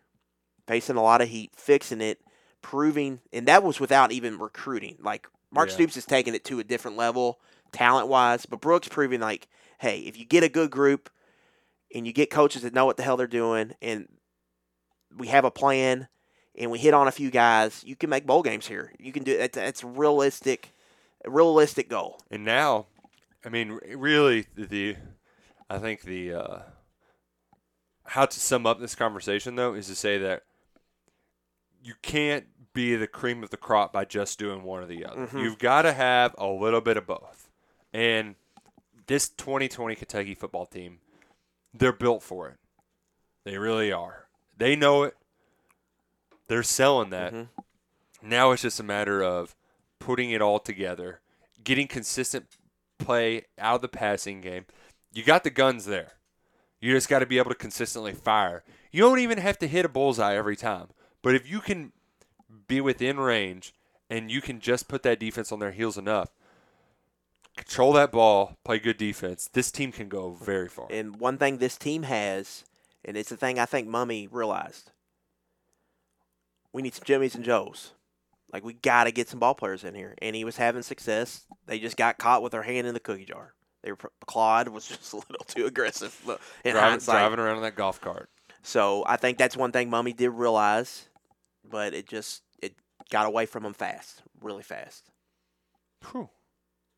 [0.66, 2.20] facing a lot of heat, fixing it,
[2.60, 4.96] proving, and that was without even recruiting.
[5.00, 5.74] Like Mark Yeah.
[5.74, 7.40] Stoops is taking it to a different level,
[7.72, 11.10] talent wise, but Brooks proving like, hey, if you get a good group
[11.94, 14.08] and you get coaches that know what the hell they're doing, and
[15.16, 16.08] we have a plan,
[16.56, 18.92] and we hit on a few guys, you can make bowl games here.
[18.98, 19.52] You can do it.
[19.52, 20.71] That's realistic,
[21.30, 22.20] realistic goal.
[22.30, 22.86] And now,
[23.44, 24.96] I mean, really, the, the
[25.70, 26.58] I think the uh,
[28.06, 30.42] how to sum up this conversation though is to say that
[31.82, 35.28] you can't be the cream of the crop by just doing one or the other.
[35.40, 37.48] You've got to have a little bit of both.
[37.92, 38.36] And
[39.06, 40.98] this 2020 Kentucky football team,
[41.74, 42.56] they're built for it.
[43.44, 44.26] They really are.
[44.56, 45.16] They know it.
[46.48, 47.32] They're selling that.
[48.22, 49.54] Now it's just a matter of
[50.02, 51.20] putting it all together,
[51.62, 52.46] getting consistent
[52.98, 54.66] play out of the passing game.
[55.12, 56.14] You got the guns there.
[56.80, 58.64] You just got to be able to consistently fire.
[58.90, 60.88] You don't even have to hit a bullseye every time.
[61.22, 61.92] But if you can
[62.66, 63.74] be within range
[64.10, 66.30] and you can just put that defense on their heels enough,
[67.56, 70.88] control that ball, play good defense, this team can go very far.
[70.90, 72.64] And one thing this team has,
[73.04, 74.90] and it's the thing I think Mumme realized,
[76.72, 77.92] we need some Jimmies and Joes.
[78.52, 81.46] Like we got to get some ball players in here, and he was having success.
[81.66, 83.54] They just got caught with their hand in the cookie jar.
[83.82, 86.18] They were Claude was just a little too aggressive
[86.64, 87.14] in driving, hindsight.
[87.14, 88.28] driving around in that golf cart.
[88.62, 91.08] So I think that's one thing Mumme did realize,
[91.68, 92.74] but it just it
[93.10, 95.10] got away from him fast, really fast.
[96.10, 96.28] Whew.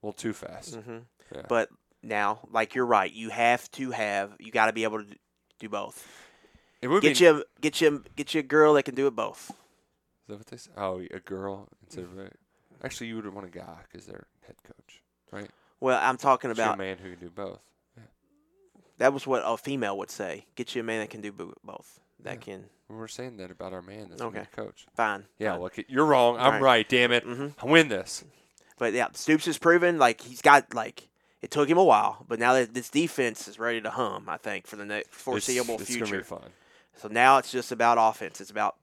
[0.02, 0.74] Little too fast.
[0.74, 0.98] hmm
[1.34, 1.42] Yeah.
[1.48, 1.70] But
[2.02, 5.06] now, like you're right, you have to have you got to be able to
[5.58, 6.06] do both.
[6.82, 9.16] It would Get be, you get you get you a girl that can do it
[9.16, 9.52] both.
[10.24, 10.70] Is that what they say?
[10.76, 12.30] Oh, a girl instead of a.
[12.82, 15.48] Actually, you would want a guy because they're head coach, right?
[15.80, 17.60] Well, I'm talking Get you a about man who can do both.
[17.96, 18.02] Yeah.
[18.98, 20.46] that was what a female would say.
[20.54, 22.00] Get you a man that can do bo- both.
[22.20, 22.40] That Yeah.
[22.54, 24.40] can We were saying that about our man that's Okay.
[24.40, 24.48] okay.
[24.54, 24.86] coach.
[24.94, 25.26] fine.
[25.38, 26.36] Yeah, look, you're wrong.
[26.38, 26.62] I'm Right.
[26.62, 26.88] right.
[26.88, 27.24] Damn it.
[27.26, 27.54] Mhm.
[27.62, 28.24] I win this.
[28.78, 31.08] But yeah, Stoops has proven like he's got like
[31.42, 34.38] It took him a while, but now that this defense is ready to hum, I
[34.38, 36.04] think for the next foreseeable it's, future.
[36.04, 36.52] It's gonna be fun.
[36.96, 38.40] So now it's just about offense.
[38.40, 38.76] It's about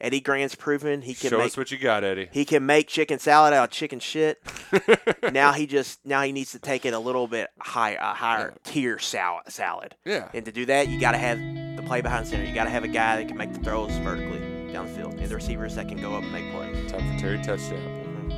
[0.00, 2.28] Eddie Gran's proven he can Show make us what you got, Eddie.
[2.32, 4.38] he can make chicken salad out of chicken shit.
[5.32, 8.54] now he just now he needs to take it a little bit high a higher
[8.64, 9.94] tier salad salad.
[10.04, 10.28] Yeah.
[10.32, 12.44] And to do that, you got to have the play behind center.
[12.44, 15.14] You got to have a guy that can make the throws vertically down the field,
[15.14, 16.90] and the receivers that can go up and make plays.
[16.90, 18.30] Time for Terry touchdown.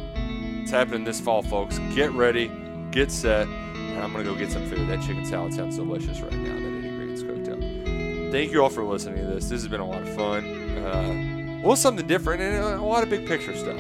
[0.63, 1.79] It's happening this fall, folks.
[1.95, 2.51] Get ready,
[2.91, 4.89] get set, and I'm gonna go get some food.
[4.89, 6.55] That chicken salad sounds delicious right now.
[6.55, 7.61] That Eddie Gran's cooked up.
[8.33, 9.49] Thank you all for listening to this.
[9.49, 10.45] This has been a lot of fun.
[10.79, 11.32] Uh,
[11.63, 13.79] well, something different and a lot of big picture stuff.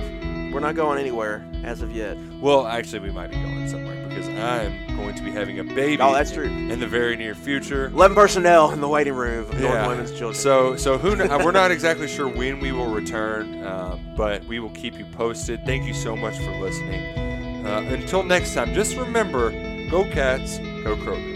[0.52, 2.16] We're not going anywhere as of yet.
[2.40, 6.02] Well, actually, we might be going somewhere because I'm going to be having a baby.
[6.02, 6.44] Oh, that's true.
[6.44, 7.86] In the very near future.
[7.86, 10.34] Eleven personnel in the waiting room of Norton Women's Children.
[10.34, 11.16] So, so who?
[11.16, 15.06] kn- we're not exactly sure when we will return, um, but we will keep you
[15.12, 15.64] posted.
[15.64, 17.16] Thank you so much for listening.
[17.66, 19.50] Uh, until next time, just remember:
[19.90, 21.31] go Cats, go Kroger.